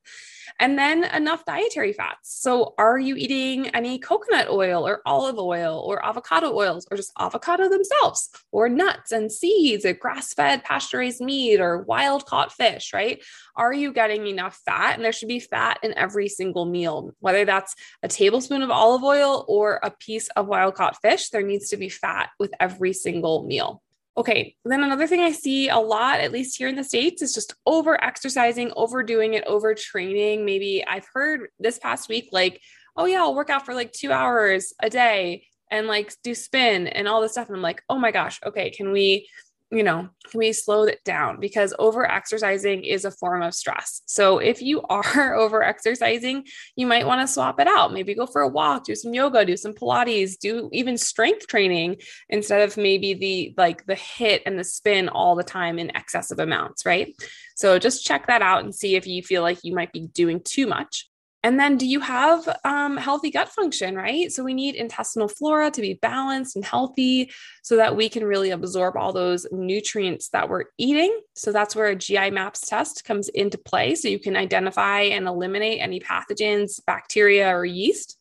And 0.59 0.77
then 0.77 1.03
enough 1.03 1.45
dietary 1.45 1.93
fats. 1.93 2.33
So, 2.41 2.73
are 2.77 2.99
you 2.99 3.15
eating 3.15 3.69
any 3.69 3.99
coconut 3.99 4.49
oil 4.49 4.87
or 4.87 5.01
olive 5.05 5.37
oil 5.37 5.83
or 5.85 6.05
avocado 6.05 6.53
oils 6.53 6.87
or 6.89 6.97
just 6.97 7.11
avocado 7.19 7.69
themselves 7.69 8.29
or 8.51 8.69
nuts 8.69 9.11
and 9.11 9.31
seeds 9.31 9.85
or 9.85 9.93
grass 9.93 10.33
fed 10.33 10.63
pasture 10.63 10.99
raised 10.99 11.21
meat 11.21 11.59
or 11.59 11.83
wild 11.83 12.25
caught 12.25 12.51
fish, 12.51 12.93
right? 12.93 13.23
Are 13.55 13.73
you 13.73 13.93
getting 13.93 14.27
enough 14.27 14.59
fat? 14.65 14.95
And 14.95 15.05
there 15.05 15.11
should 15.11 15.27
be 15.27 15.39
fat 15.39 15.79
in 15.83 15.97
every 15.97 16.27
single 16.27 16.65
meal, 16.65 17.11
whether 17.19 17.45
that's 17.45 17.75
a 18.03 18.07
tablespoon 18.07 18.61
of 18.61 18.71
olive 18.71 19.03
oil 19.03 19.45
or 19.47 19.79
a 19.83 19.91
piece 19.91 20.27
of 20.29 20.47
wild 20.47 20.75
caught 20.75 21.01
fish, 21.01 21.29
there 21.29 21.41
needs 21.41 21.69
to 21.69 21.77
be 21.77 21.89
fat 21.89 22.29
with 22.39 22.53
every 22.59 22.93
single 22.93 23.45
meal. 23.45 23.81
Okay, 24.17 24.55
then 24.63 24.83
another 24.83 25.07
thing 25.07 25.19
I 25.19 25.31
see 25.31 25.67
a 25.67 25.77
lot, 25.77 26.21
at 26.21 26.31
least 26.31 26.57
here 26.57 26.69
in 26.69 26.75
the 26.75 26.85
States, 26.85 27.21
is 27.21 27.33
just 27.33 27.53
over 27.65 28.01
exercising, 28.01 28.71
overdoing 28.75 29.33
it, 29.33 29.45
overtraining. 29.45 30.45
Maybe 30.45 30.85
I've 30.87 31.07
heard 31.13 31.49
this 31.59 31.79
past 31.79 32.07
week, 32.07 32.29
like, 32.31 32.61
oh, 32.95 33.05
yeah, 33.05 33.19
I'll 33.19 33.35
work 33.35 33.49
out 33.49 33.65
for 33.65 33.73
like 33.73 33.91
two 33.91 34.13
hours 34.13 34.73
a 34.81 34.89
day 34.89 35.47
and 35.69 35.87
like 35.87 36.13
do 36.23 36.33
spin 36.33 36.87
and 36.87 37.07
all 37.07 37.21
this 37.21 37.33
stuff. 37.33 37.47
And 37.47 37.57
I'm 37.57 37.61
like, 37.61 37.81
oh 37.89 37.97
my 37.97 38.11
gosh, 38.11 38.39
okay, 38.45 38.69
can 38.69 38.91
we 38.91 39.27
you 39.71 39.83
know, 39.83 40.09
can 40.29 40.37
we 40.39 40.53
slow 40.53 40.83
it 40.83 41.03
down? 41.03 41.39
Because 41.39 41.73
over 41.79 42.09
exercising 42.09 42.83
is 42.83 43.03
a 43.03 43.11
form 43.11 43.41
of 43.41 43.53
stress. 43.53 44.01
So 44.05 44.37
if 44.37 44.61
you 44.61 44.81
are 44.89 45.35
over 45.35 45.63
exercising, 45.63 46.45
you 46.75 46.85
might 46.85 47.05
want 47.05 47.21
to 47.21 47.31
swap 47.31 47.59
it 47.59 47.67
out. 47.67 47.93
Maybe 47.93 48.13
go 48.13 48.25
for 48.25 48.41
a 48.41 48.47
walk, 48.47 48.85
do 48.85 48.95
some 48.95 49.13
yoga, 49.13 49.45
do 49.45 49.57
some 49.57 49.73
Pilates, 49.73 50.37
do 50.39 50.69
even 50.71 50.97
strength 50.97 51.47
training 51.47 51.97
instead 52.29 52.61
of 52.61 52.77
maybe 52.77 53.13
the 53.13 53.53
like 53.57 53.85
the 53.85 53.95
HIIT 53.95 54.41
and 54.45 54.57
the 54.59 54.63
spin 54.63 55.09
all 55.09 55.35
the 55.35 55.43
time 55.43 55.79
in 55.79 55.89
excessive 55.91 56.39
amounts, 56.39 56.85
right? 56.85 57.15
So 57.55 57.79
just 57.79 58.05
check 58.05 58.27
that 58.27 58.41
out 58.41 58.63
and 58.63 58.75
see 58.75 58.95
if 58.95 59.07
you 59.07 59.23
feel 59.23 59.41
like 59.41 59.63
you 59.63 59.73
might 59.73 59.93
be 59.93 60.07
doing 60.07 60.41
too 60.43 60.67
much. 60.67 61.09
And 61.45 61.59
then, 61.59 61.77
do 61.77 61.85
you 61.85 61.99
have 61.99 62.49
um, 62.63 62.97
healthy 62.97 63.29
gut 63.29 63.49
function, 63.49 63.95
right? 63.95 64.31
So, 64.31 64.43
we 64.43 64.55
need 64.55 64.73
intestinal 64.73 65.27
flora 65.27 65.69
to 65.69 65.79
be 65.79 65.93
balanced 65.93 66.55
and 66.55 66.65
healthy 66.65 67.29
so 67.61 67.75
that 67.75 67.95
we 67.95 68.09
can 68.09 68.23
really 68.23 68.49
absorb 68.49 68.97
all 68.97 69.13
those 69.13 69.45
nutrients 69.51 70.29
that 70.29 70.49
we're 70.49 70.63
eating. 70.79 71.15
So, 71.35 71.51
that's 71.51 71.75
where 71.75 71.85
a 71.85 71.95
GI 71.95 72.31
MAPS 72.31 72.61
test 72.61 73.05
comes 73.05 73.29
into 73.29 73.59
play. 73.59 73.93
So, 73.93 74.07
you 74.07 74.17
can 74.17 74.35
identify 74.35 75.01
and 75.01 75.27
eliminate 75.27 75.81
any 75.81 75.99
pathogens, 75.99 76.83
bacteria, 76.83 77.55
or 77.55 77.63
yeast. 77.63 78.17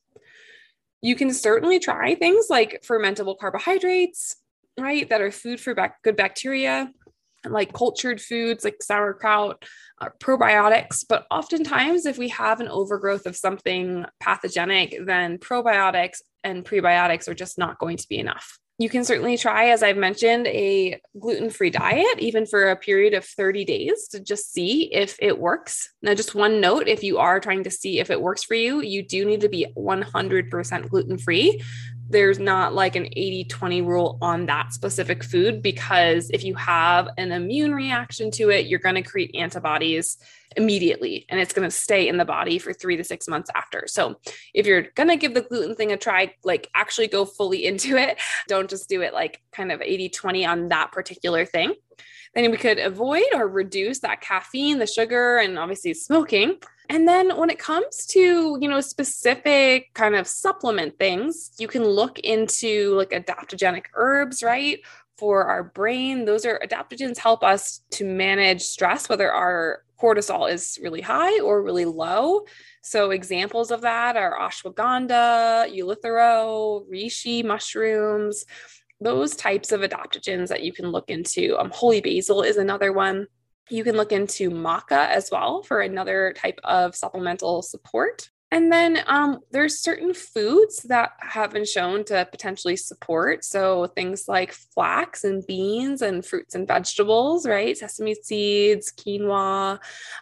You 1.00 1.16
can 1.16 1.32
certainly 1.32 1.78
try 1.78 2.16
things 2.16 2.48
like 2.50 2.84
fermentable 2.86 3.38
carbohydrates, 3.38 4.36
right? 4.78 5.08
That 5.08 5.22
are 5.22 5.30
food 5.30 5.60
for 5.60 5.74
good 6.02 6.16
bacteria 6.16 6.92
like 7.52 7.72
cultured 7.72 8.20
foods 8.20 8.64
like 8.64 8.82
sauerkraut, 8.82 9.64
uh, 10.00 10.08
probiotics. 10.18 11.04
But 11.08 11.26
oftentimes, 11.30 12.06
if 12.06 12.18
we 12.18 12.28
have 12.28 12.60
an 12.60 12.68
overgrowth 12.68 13.26
of 13.26 13.36
something 13.36 14.04
pathogenic, 14.20 14.96
then 15.04 15.38
probiotics 15.38 16.18
and 16.42 16.64
prebiotics 16.64 17.28
are 17.28 17.34
just 17.34 17.58
not 17.58 17.78
going 17.78 17.96
to 17.96 18.08
be 18.08 18.18
enough. 18.18 18.58
You 18.76 18.88
can 18.88 19.04
certainly 19.04 19.38
try, 19.38 19.66
as 19.66 19.84
I've 19.84 19.96
mentioned, 19.96 20.48
a 20.48 21.00
gluten 21.20 21.48
free 21.48 21.70
diet, 21.70 22.18
even 22.18 22.44
for 22.44 22.70
a 22.70 22.76
period 22.76 23.14
of 23.14 23.24
30 23.24 23.64
days 23.64 24.08
to 24.08 24.18
just 24.18 24.52
see 24.52 24.92
if 24.92 25.16
it 25.20 25.38
works. 25.38 25.90
Now, 26.02 26.14
just 26.14 26.34
one 26.34 26.60
note 26.60 26.88
if 26.88 27.04
you 27.04 27.18
are 27.18 27.38
trying 27.38 27.62
to 27.64 27.70
see 27.70 28.00
if 28.00 28.10
it 28.10 28.20
works 28.20 28.42
for 28.42 28.54
you, 28.54 28.80
you 28.82 29.04
do 29.06 29.24
need 29.24 29.42
to 29.42 29.48
be 29.48 29.68
100% 29.76 30.88
gluten 30.88 31.18
free 31.18 31.62
there's 32.08 32.38
not 32.38 32.74
like 32.74 32.96
an 32.96 33.06
80 33.06 33.44
20 33.44 33.82
rule 33.82 34.18
on 34.20 34.46
that 34.46 34.72
specific 34.72 35.24
food 35.24 35.62
because 35.62 36.30
if 36.30 36.44
you 36.44 36.54
have 36.54 37.08
an 37.16 37.32
immune 37.32 37.74
reaction 37.74 38.30
to 38.32 38.50
it, 38.50 38.66
you're 38.66 38.78
going 38.78 38.94
to 38.96 39.02
create 39.02 39.34
antibodies 39.34 40.18
immediately 40.56 41.26
and 41.28 41.40
it's 41.40 41.52
going 41.52 41.68
to 41.68 41.74
stay 41.74 42.06
in 42.06 42.16
the 42.16 42.24
body 42.24 42.58
for 42.58 42.72
three 42.72 42.96
to 42.96 43.04
six 43.04 43.26
months 43.26 43.50
after. 43.54 43.84
So 43.86 44.16
if 44.52 44.66
you're 44.66 44.82
going 44.94 45.08
to 45.08 45.16
give 45.16 45.34
the 45.34 45.42
gluten 45.42 45.74
thing 45.74 45.92
a 45.92 45.96
try, 45.96 46.34
like 46.44 46.68
actually 46.74 47.08
go 47.08 47.24
fully 47.24 47.64
into 47.66 47.96
it. 47.96 48.18
Don't 48.48 48.70
just 48.70 48.88
do 48.88 49.02
it 49.02 49.14
like 49.14 49.40
kind 49.52 49.72
of 49.72 49.80
80 49.80 50.10
20 50.10 50.46
on 50.46 50.68
that 50.68 50.92
particular 50.92 51.44
thing. 51.44 51.74
Then 52.34 52.50
we 52.50 52.56
could 52.56 52.78
avoid 52.78 53.24
or 53.32 53.46
reduce 53.46 54.00
that 54.00 54.20
caffeine, 54.20 54.78
the 54.78 54.86
sugar, 54.86 55.36
and 55.36 55.58
obviously 55.58 55.94
smoking. 55.94 56.58
And 56.88 57.08
then 57.08 57.36
when 57.36 57.50
it 57.50 57.58
comes 57.58 58.06
to, 58.08 58.58
you 58.60 58.68
know, 58.68 58.80
specific 58.80 59.92
kind 59.94 60.14
of 60.14 60.26
supplement 60.26 60.98
things, 60.98 61.52
you 61.58 61.66
can 61.66 61.84
look 61.84 62.18
into 62.18 62.94
like 62.94 63.10
adaptogenic 63.10 63.86
herbs, 63.94 64.42
right? 64.42 64.80
For 65.16 65.44
our 65.44 65.62
brain, 65.62 66.24
those 66.24 66.44
are 66.44 66.60
adaptogens 66.64 67.18
help 67.18 67.42
us 67.42 67.80
to 67.92 68.04
manage 68.04 68.62
stress, 68.62 69.08
whether 69.08 69.32
our 69.32 69.84
cortisol 70.00 70.52
is 70.52 70.78
really 70.82 71.00
high 71.00 71.40
or 71.40 71.62
really 71.62 71.84
low. 71.84 72.44
So 72.82 73.10
examples 73.10 73.70
of 73.70 73.80
that 73.82 74.16
are 74.16 74.38
ashwagandha, 74.38 75.74
eleuthero, 75.74 76.86
reishi 76.92 77.44
mushrooms, 77.44 78.44
those 79.00 79.36
types 79.36 79.72
of 79.72 79.80
adaptogens 79.80 80.48
that 80.48 80.62
you 80.62 80.72
can 80.72 80.90
look 80.90 81.08
into. 81.08 81.56
Um, 81.58 81.70
holy 81.72 82.00
basil 82.00 82.42
is 82.42 82.56
another 82.56 82.92
one. 82.92 83.28
You 83.70 83.84
can 83.84 83.96
look 83.96 84.12
into 84.12 84.50
maca 84.50 85.08
as 85.08 85.30
well 85.32 85.62
for 85.62 85.80
another 85.80 86.34
type 86.36 86.60
of 86.64 86.94
supplemental 86.94 87.62
support. 87.62 88.28
And 88.50 88.70
then 88.70 89.00
um, 89.08 89.40
there's 89.50 89.80
certain 89.80 90.14
foods 90.14 90.82
that 90.84 91.10
have 91.18 91.50
been 91.50 91.64
shown 91.64 92.04
to 92.04 92.28
potentially 92.30 92.76
support. 92.76 93.44
So 93.44 93.86
things 93.86 94.26
like 94.28 94.52
flax 94.52 95.24
and 95.24 95.44
beans 95.44 96.02
and 96.02 96.24
fruits 96.24 96.54
and 96.54 96.68
vegetables, 96.68 97.48
right? 97.48 97.76
Sesame 97.76 98.14
seeds, 98.14 98.92
quinoa, 98.92 99.80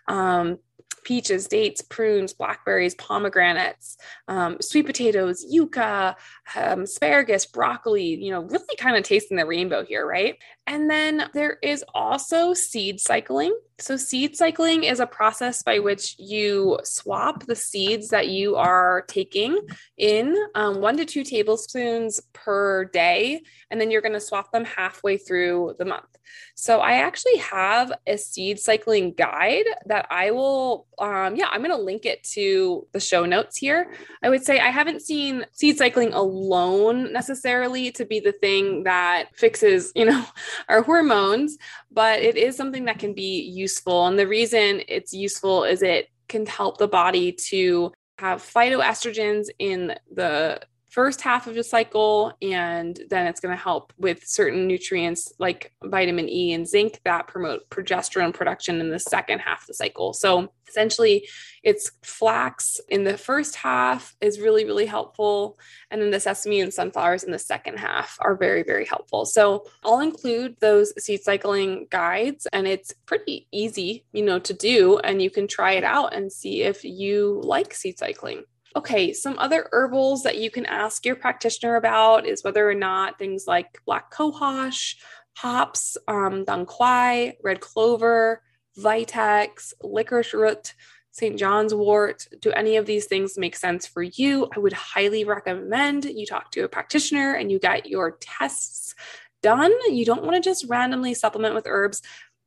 um, 0.08 0.58
peaches, 1.04 1.46
dates, 1.46 1.82
prunes, 1.82 2.32
blackberries, 2.32 2.94
pomegranates, 2.94 3.96
um, 4.28 4.56
sweet 4.60 4.86
potatoes, 4.86 5.44
yucca, 5.48 6.16
um, 6.56 6.82
asparagus, 6.82 7.44
broccoli, 7.46 8.14
you 8.14 8.30
know, 8.30 8.42
really 8.42 8.76
kind 8.78 8.96
of 8.96 9.02
tasting 9.02 9.36
the 9.36 9.44
rainbow 9.44 9.84
here, 9.84 10.06
right? 10.06 10.36
And 10.66 10.88
then 10.88 11.28
there 11.34 11.58
is 11.62 11.84
also 11.92 12.54
seed 12.54 13.00
cycling. 13.00 13.56
So, 13.78 13.96
seed 13.96 14.36
cycling 14.36 14.84
is 14.84 15.00
a 15.00 15.06
process 15.06 15.64
by 15.64 15.80
which 15.80 16.14
you 16.16 16.78
swap 16.84 17.46
the 17.46 17.56
seeds 17.56 18.08
that 18.08 18.28
you 18.28 18.54
are 18.54 19.02
taking 19.08 19.58
in 19.98 20.36
um, 20.54 20.80
one 20.80 20.96
to 20.98 21.04
two 21.04 21.24
tablespoons 21.24 22.20
per 22.32 22.84
day, 22.84 23.42
and 23.70 23.80
then 23.80 23.90
you're 23.90 24.00
going 24.00 24.12
to 24.12 24.20
swap 24.20 24.52
them 24.52 24.64
halfway 24.64 25.16
through 25.16 25.74
the 25.80 25.84
month. 25.84 26.06
So, 26.54 26.78
I 26.78 26.98
actually 26.98 27.38
have 27.38 27.92
a 28.06 28.16
seed 28.16 28.60
cycling 28.60 29.14
guide 29.14 29.64
that 29.86 30.06
I 30.10 30.30
will, 30.30 30.86
um, 31.00 31.34
yeah, 31.34 31.48
I'm 31.50 31.62
going 31.62 31.76
to 31.76 31.82
link 31.82 32.06
it 32.06 32.22
to 32.34 32.86
the 32.92 33.00
show 33.00 33.26
notes 33.26 33.56
here. 33.56 33.92
I 34.22 34.28
would 34.28 34.44
say 34.44 34.60
I 34.60 34.70
haven't 34.70 35.02
seen 35.02 35.44
seed 35.50 35.76
cycling 35.76 36.12
alone 36.12 37.12
necessarily 37.12 37.90
to 37.92 38.04
be 38.04 38.20
the 38.20 38.32
thing 38.32 38.84
that 38.84 39.34
fixes, 39.34 39.90
you 39.96 40.04
know, 40.04 40.24
our 40.68 40.82
hormones, 40.82 41.58
but 41.90 42.20
it 42.20 42.36
is 42.36 42.56
something 42.56 42.84
that 42.86 42.98
can 42.98 43.14
be 43.14 43.42
useful. 43.42 44.06
And 44.06 44.18
the 44.18 44.28
reason 44.28 44.82
it's 44.88 45.12
useful 45.12 45.64
is 45.64 45.82
it 45.82 46.08
can 46.28 46.46
help 46.46 46.78
the 46.78 46.88
body 46.88 47.32
to 47.32 47.92
have 48.18 48.42
phytoestrogens 48.42 49.46
in 49.58 49.94
the 50.12 50.60
first 50.92 51.22
half 51.22 51.46
of 51.46 51.54
the 51.54 51.64
cycle 51.64 52.36
and 52.42 53.00
then 53.08 53.26
it's 53.26 53.40
going 53.40 53.56
to 53.56 53.62
help 53.62 53.94
with 53.96 54.22
certain 54.26 54.66
nutrients 54.66 55.32
like 55.38 55.72
vitamin 55.82 56.28
E 56.28 56.52
and 56.52 56.68
zinc 56.68 57.00
that 57.06 57.26
promote 57.26 57.68
progesterone 57.70 58.32
production 58.32 58.78
in 58.78 58.90
the 58.90 58.98
second 58.98 59.38
half 59.38 59.62
of 59.62 59.68
the 59.68 59.74
cycle. 59.74 60.12
So 60.12 60.52
essentially 60.72 61.28
it's 61.62 61.92
flax 62.02 62.80
in 62.88 63.04
the 63.04 63.16
first 63.16 63.54
half 63.56 64.16
is 64.20 64.40
really 64.40 64.64
really 64.64 64.86
helpful 64.86 65.58
and 65.90 66.00
then 66.00 66.10
the 66.10 66.18
sesame 66.18 66.60
and 66.60 66.72
sunflowers 66.72 67.22
in 67.22 67.30
the 67.30 67.38
second 67.38 67.78
half 67.78 68.16
are 68.20 68.34
very 68.34 68.62
very 68.62 68.86
helpful. 68.86 69.24
So 69.26 69.66
I'll 69.84 70.00
include 70.00 70.56
those 70.60 70.92
seed 71.02 71.22
cycling 71.22 71.86
guides 71.90 72.46
and 72.52 72.66
it's 72.66 72.94
pretty 73.06 73.46
easy, 73.52 74.04
you 74.12 74.24
know, 74.24 74.38
to 74.38 74.54
do 74.54 74.98
and 74.98 75.20
you 75.20 75.30
can 75.30 75.46
try 75.46 75.72
it 75.72 75.84
out 75.84 76.14
and 76.14 76.32
see 76.32 76.62
if 76.62 76.84
you 76.84 77.40
like 77.44 77.74
seed 77.74 77.98
cycling. 77.98 78.44
Okay, 78.74 79.12
some 79.12 79.38
other 79.38 79.68
herbals 79.70 80.22
that 80.22 80.38
you 80.38 80.50
can 80.50 80.64
ask 80.64 81.04
your 81.04 81.16
practitioner 81.16 81.76
about 81.76 82.26
is 82.26 82.42
whether 82.42 82.68
or 82.68 82.74
not 82.74 83.18
things 83.18 83.44
like 83.46 83.78
black 83.84 84.10
cohosh, 84.10 84.96
hops, 85.36 85.98
um, 86.08 86.44
dong 86.44 86.64
quai, 86.64 87.36
red 87.42 87.60
clover, 87.60 88.42
vitex, 88.78 89.72
licorice 89.82 90.34
root, 90.34 90.74
St. 91.10 91.38
John's 91.38 91.74
wort, 91.74 92.26
do 92.40 92.50
any 92.52 92.76
of 92.76 92.86
these 92.86 93.04
things 93.04 93.36
make 93.36 93.54
sense 93.54 93.86
for 93.86 94.02
you? 94.02 94.48
I 94.56 94.58
would 94.58 94.72
highly 94.72 95.24
recommend 95.24 96.06
you 96.06 96.24
talk 96.24 96.50
to 96.52 96.64
a 96.64 96.68
practitioner 96.68 97.34
and 97.34 97.52
you 97.52 97.58
get 97.58 97.86
your 97.86 98.16
tests 98.18 98.94
done. 99.42 99.72
You 99.90 100.06
don't 100.06 100.22
want 100.22 100.36
to 100.36 100.40
just 100.40 100.64
randomly 100.68 101.12
supplement 101.12 101.54
with 101.54 101.66
herbs. 101.66 102.00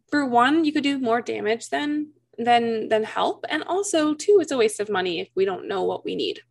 For 0.09 0.25
one, 0.25 0.65
you 0.65 0.73
could 0.73 0.83
do 0.83 0.97
more 0.97 1.21
damage 1.21 1.69
than 1.69 2.11
than 2.37 2.89
than 2.89 3.03
help 3.03 3.45
and 3.47 3.63
also 3.63 4.13
two 4.13 4.39
it's 4.41 4.51
a 4.51 4.57
waste 4.57 4.81
of 4.81 4.89
money 4.89 5.21
if 5.21 5.29
we 5.35 5.45
don't 5.45 5.67
know 5.67 5.83
what 5.83 6.03
we 6.03 6.15
need 6.15 6.41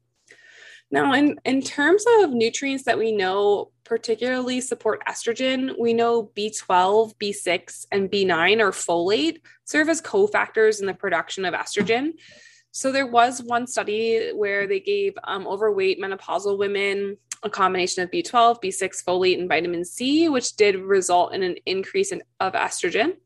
now 0.94 1.12
in 1.12 1.38
in 1.44 1.60
terms 1.60 2.04
of 2.20 2.30
nutrients 2.30 2.84
that 2.84 2.98
we 2.98 3.12
know 3.12 3.70
particularly 3.84 4.60
support 4.60 5.02
estrogen 5.06 5.74
we 5.78 5.92
know 5.92 6.30
b12 6.36 7.14
b6 7.16 7.86
and 7.92 8.10
b9 8.10 8.60
or 8.60 8.70
folate 8.70 9.40
serve 9.64 9.88
as 9.88 10.00
cofactors 10.00 10.80
in 10.80 10.86
the 10.86 10.94
production 10.94 11.44
of 11.44 11.54
estrogen 11.54 12.12
So 12.76 12.90
there 12.90 13.06
was 13.06 13.40
one 13.40 13.68
study 13.68 14.32
where 14.34 14.66
they 14.66 14.80
gave 14.80 15.12
um, 15.22 15.46
overweight 15.46 16.00
menopausal 16.02 16.58
women 16.58 17.18
a 17.44 17.50
combination 17.50 18.02
of 18.02 18.10
B12, 18.10 18.60
B6, 18.62 19.04
folate, 19.04 19.38
and 19.38 19.48
vitamin 19.48 19.84
C, 19.84 20.28
which 20.28 20.56
did 20.56 20.76
result 20.76 21.34
in 21.34 21.42
an 21.42 21.56
increase 21.66 22.10
in, 22.10 22.22
of 22.40 22.54
estrogen. 22.54 23.16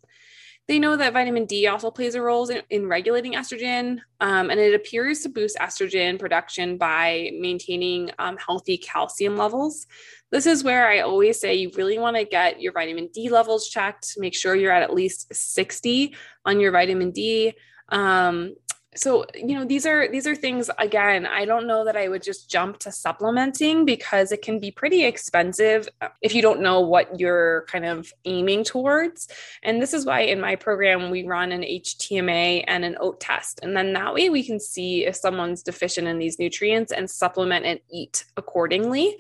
They 0.69 0.79
know 0.79 0.97
that 0.97 1.15
vitamin 1.15 1.47
D 1.47 1.67
also 1.67 1.91
plays 1.91 2.15
a 2.15 2.21
role 2.21 2.47
in, 2.49 2.63
in 2.69 2.87
regulating 2.87 3.33
estrogen, 3.33 4.01
um, 4.21 4.51
and 4.51 4.61
it 4.61 4.75
appears 4.75 5.21
to 5.21 5.31
boost 5.31 5.57
estrogen 5.57 6.19
production 6.19 6.77
by 6.77 7.31
maintaining 7.39 8.11
um, 8.19 8.37
healthy 8.37 8.77
calcium 8.77 9.39
levels. 9.39 9.87
This 10.31 10.45
is 10.45 10.63
where 10.63 10.87
I 10.87 11.01
always 11.01 11.41
say 11.41 11.55
you 11.55 11.71
really 11.75 11.99
want 11.99 12.17
to 12.17 12.25
get 12.25 12.61
your 12.61 12.75
vitamin 12.75 13.09
D 13.15 13.31
levels 13.31 13.69
checked. 13.69 14.13
Make 14.19 14.37
sure 14.37 14.55
you're 14.55 14.73
at 14.73 14.83
at 14.83 14.93
least 14.93 15.35
60 15.35 16.15
on 16.45 16.61
your 16.61 16.71
vitamin 16.71 17.13
D. 17.13 17.55
Um, 17.89 18.55
so 18.99 19.25
you 19.35 19.55
know 19.55 19.65
these 19.65 19.87
are 19.87 20.09
these 20.11 20.27
are 20.27 20.35
things 20.35 20.71
again 20.79 21.27
i 21.27 21.45
don't 21.45 21.67
know 21.67 21.85
that 21.85 21.97
i 21.97 22.09
would 22.09 22.23
just 22.23 22.51
jump 22.51 22.79
to 22.79 22.91
supplementing 22.91 23.85
because 23.85 24.33
it 24.33 24.43
can 24.43 24.59
be 24.59 24.71
pretty 24.71 25.05
expensive 25.05 25.89
uh, 26.01 26.09
if 26.23 26.35
you 26.35 26.43
don't 26.43 26.61
know 26.61 26.81
what 26.81 27.19
you're 27.19 27.65
kind 27.69 27.85
of 27.85 28.13
aiming 28.25 28.65
towards 28.65 29.29
and 29.63 29.81
this 29.81 29.95
is 29.95 30.05
why 30.05 30.21
in 30.21 30.41
my 30.41 30.57
program 30.57 31.11
we 31.11 31.25
run 31.25 31.53
an 31.53 31.63
htma 31.63 32.65
and 32.67 32.85
an 32.85 32.97
oat 33.01 33.21
test 33.21 33.61
and 33.63 33.77
then 33.77 33.93
that 33.93 34.13
way 34.15 34.29
we 34.31 34.43
can 34.43 34.59
see 34.61 35.07
if 35.07 35.17
someone's 35.17 35.63
deficient 35.63 36.07
in 36.09 36.19
these 36.19 36.39
nutrients 36.39 36.93
and 36.93 37.09
supplement 37.09 37.65
and 37.65 37.81
eat 37.91 38.25
accordingly 38.37 39.17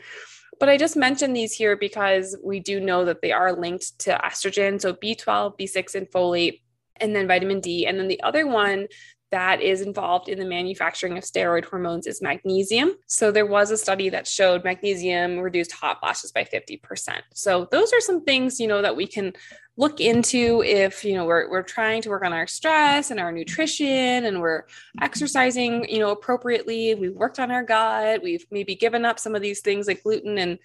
but 0.60 0.68
I 0.68 0.76
just 0.76 0.96
mentioned 0.96 1.36
these 1.36 1.52
here 1.52 1.76
because 1.76 2.36
we 2.42 2.58
do 2.58 2.80
know 2.80 3.04
that 3.04 3.22
they 3.22 3.30
are 3.30 3.52
linked 3.52 3.96
to 4.00 4.18
estrogen. 4.24 4.80
So 4.80 4.92
B12, 4.92 5.56
B6, 5.56 5.94
and 5.94 6.10
folate 6.10 6.62
and 7.00 7.14
then 7.14 7.28
vitamin 7.28 7.60
D. 7.60 7.86
And 7.86 7.98
then 7.98 8.08
the 8.08 8.22
other 8.22 8.46
one 8.46 8.88
that 9.30 9.60
is 9.60 9.82
involved 9.82 10.28
in 10.28 10.38
the 10.38 10.44
manufacturing 10.44 11.18
of 11.18 11.24
steroid 11.24 11.64
hormones 11.64 12.06
is 12.06 12.22
magnesium. 12.22 12.92
So 13.06 13.30
there 13.30 13.46
was 13.46 13.70
a 13.70 13.76
study 13.76 14.08
that 14.08 14.26
showed 14.26 14.64
magnesium 14.64 15.38
reduced 15.38 15.72
hot 15.72 16.00
flashes 16.00 16.32
by 16.32 16.44
50%. 16.44 17.20
So 17.34 17.68
those 17.70 17.92
are 17.92 18.00
some 18.00 18.24
things, 18.24 18.58
you 18.58 18.66
know, 18.66 18.80
that 18.80 18.96
we 18.96 19.06
can 19.06 19.34
look 19.76 20.00
into 20.00 20.62
if, 20.64 21.04
you 21.04 21.14
know, 21.14 21.24
we're, 21.24 21.48
we're 21.50 21.62
trying 21.62 22.02
to 22.02 22.08
work 22.08 22.24
on 22.24 22.32
our 22.32 22.46
stress 22.46 23.10
and 23.10 23.20
our 23.20 23.30
nutrition 23.30 24.24
and 24.24 24.40
we're 24.40 24.64
exercising, 25.00 25.88
you 25.88 26.00
know, 26.00 26.10
appropriately. 26.10 26.94
We've 26.94 27.14
worked 27.14 27.38
on 27.38 27.50
our 27.50 27.62
gut. 27.62 28.22
We've 28.22 28.44
maybe 28.50 28.74
given 28.74 29.04
up 29.04 29.20
some 29.20 29.36
of 29.36 29.42
these 29.42 29.60
things 29.60 29.86
like 29.86 30.02
gluten 30.02 30.38
and 30.38 30.58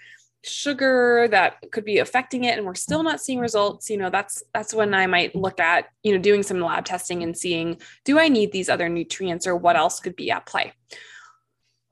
sugar 0.44 1.28
that 1.32 1.56
could 1.72 1.86
be 1.86 2.00
affecting 2.00 2.44
it 2.44 2.58
and 2.58 2.66
we're 2.66 2.76
still 2.76 3.02
not 3.02 3.22
seeing 3.22 3.40
results 3.40 3.90
you 3.90 3.98
know 3.98 4.10
that's 4.10 4.44
that's 4.54 4.74
when 4.74 4.94
i 4.94 5.08
might 5.08 5.34
look 5.36 5.60
at 5.60 5.88
you 6.04 6.12
know 6.12 6.18
doing 6.18 6.44
some 6.44 6.60
lab 6.60 6.84
testing 6.84 7.24
and 7.24 7.38
seeing 7.38 7.78
do 8.04 8.20
i 8.20 8.28
need 8.28 8.52
these 8.52 8.70
other 8.70 8.90
nutrients 8.90 9.48
or 9.48 9.56
what 9.56 9.78
else 9.78 10.00
could 10.00 10.16
be 10.16 10.30
at 10.30 10.46
play 10.46 10.74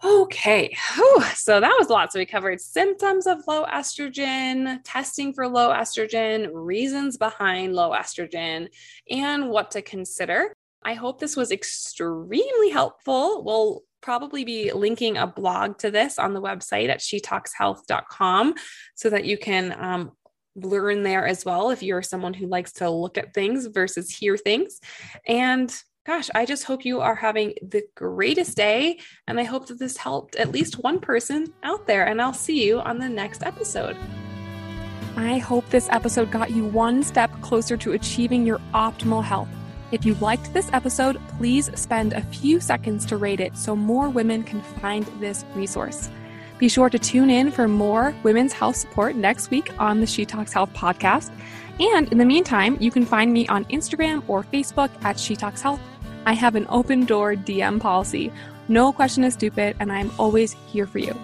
okay 0.04 0.76
Whew. 0.96 1.24
so 1.34 1.60
that 1.62 1.76
was 1.80 1.88
a 1.88 1.94
lot 1.94 2.12
so 2.12 2.20
we 2.20 2.26
covered 2.26 2.60
symptoms 2.60 3.26
of 3.26 3.40
low 3.48 3.66
estrogen 3.66 4.80
testing 4.84 5.32
for 5.34 5.48
low 5.48 5.70
estrogen 5.70 6.50
reasons 6.52 7.18
behind 7.18 7.74
low 7.74 7.92
estrogen 7.92 8.68
and 9.10 9.50
what 9.50 9.72
to 9.72 9.82
consider 9.82 10.54
I 10.84 10.96
hope 10.96 11.20
this 11.20 11.38
was 11.38 11.52
extremely 11.52 12.70
helpful. 12.70 13.44
We'll 13.44 13.84
probably 14.02 14.44
be 14.44 14.72
linking 14.72 15.18
a 15.18 15.28
blog 15.28 15.78
to 15.80 15.92
this 15.92 16.18
on 16.18 16.34
the 16.34 16.42
website 16.42 16.90
at 16.90 17.00
shetalkshealth.com 17.00 18.56
so 18.96 19.10
that 19.10 19.26
you 19.26 19.38
can 19.38 19.76
um, 19.80 20.12
learn 20.56 21.04
there 21.04 21.26
as 21.26 21.46
well 21.46 21.70
if 21.70 21.84
you're 21.84 22.02
someone 22.02 22.34
who 22.34 22.48
likes 22.48 22.74
to 22.74 22.90
look 22.90 23.18
at 23.18 23.34
things 23.34 23.68
versus 23.68 24.10
hear 24.10 24.38
things. 24.38 24.80
And 25.28 25.74
gosh, 26.06 26.30
I 26.34 26.46
just 26.46 26.64
hope 26.64 26.84
you 26.84 27.00
are 27.02 27.16
having 27.16 27.54
the 27.62 27.84
greatest 27.96 28.58
day. 28.58 29.00
And 29.28 29.40
I 29.40 29.44
hope 29.44 29.68
that 29.68 29.80
this 29.80 29.98
helped 29.98 30.36
at 30.36 30.52
least 30.52 30.84
one 30.84 31.00
person 31.00 31.54
out 31.64 31.88
there. 31.88 32.06
And 32.06 32.22
I'll 32.22 32.34
see 32.34 32.66
you 32.66 32.80
on 32.80 32.98
the 32.98 33.10
next 33.10 33.44
episode. 33.44 33.98
I 35.16 35.38
hope 35.38 35.70
this 35.70 35.90
episode 35.90 36.32
got 36.32 36.52
you 36.52 36.66
one 36.66 37.04
step 37.04 37.30
closer 37.42 37.76
to 37.78 37.92
achieving 37.92 38.46
your 38.46 38.60
optimal 38.74 39.24
health. 39.24 39.50
If 39.91 40.06
you 40.06 40.13
liked 40.15 40.54
this 40.54 40.69
episode, 40.71 41.19
please 41.38 41.69
spend 41.75 42.13
a 42.13 42.21
few 42.21 42.62
seconds 42.62 43.06
to 43.08 43.17
rate 43.17 43.41
it 43.41 43.58
so 43.58 43.75
more 43.75 44.10
women 44.10 44.43
can 44.43 44.62
find 44.62 45.06
this 45.19 45.43
resource. 45.54 46.10
Be 46.60 46.69
sure 46.69 46.89
to 46.89 46.97
tune 46.99 47.30
in 47.30 47.51
for 47.51 47.67
more 47.67 48.15
women's 48.23 48.54
health 48.54 48.77
support 48.77 49.15
next 49.15 49.51
week 49.51 49.71
on 49.80 49.99
the 49.99 50.08
She 50.08 50.25
Talks 50.25 50.54
Health 50.54 50.71
podcast. 50.73 51.32
And 51.80 52.10
in 52.12 52.19
the 52.19 52.25
meantime, 52.25 52.77
you 52.80 52.91
can 52.91 53.06
find 53.06 53.34
me 53.34 53.47
on 53.47 53.65
Instagram 53.65 54.23
or 54.30 54.43
Facebook 54.43 54.91
at 55.04 55.19
She 55.19 55.36
Talks 55.36 55.62
Health. 55.62 55.82
I 56.25 56.34
have 56.34 56.56
an 56.56 56.67
open 56.69 57.06
door 57.06 57.36
DM 57.36 57.80
policy. 57.80 58.32
No 58.67 58.93
question 58.93 59.23
is 59.23 59.34
stupid, 59.34 59.75
and 59.80 59.91
I'm 59.91 60.12
always 60.17 60.56
here 60.71 60.86
for 60.86 60.99
you. 60.99 61.19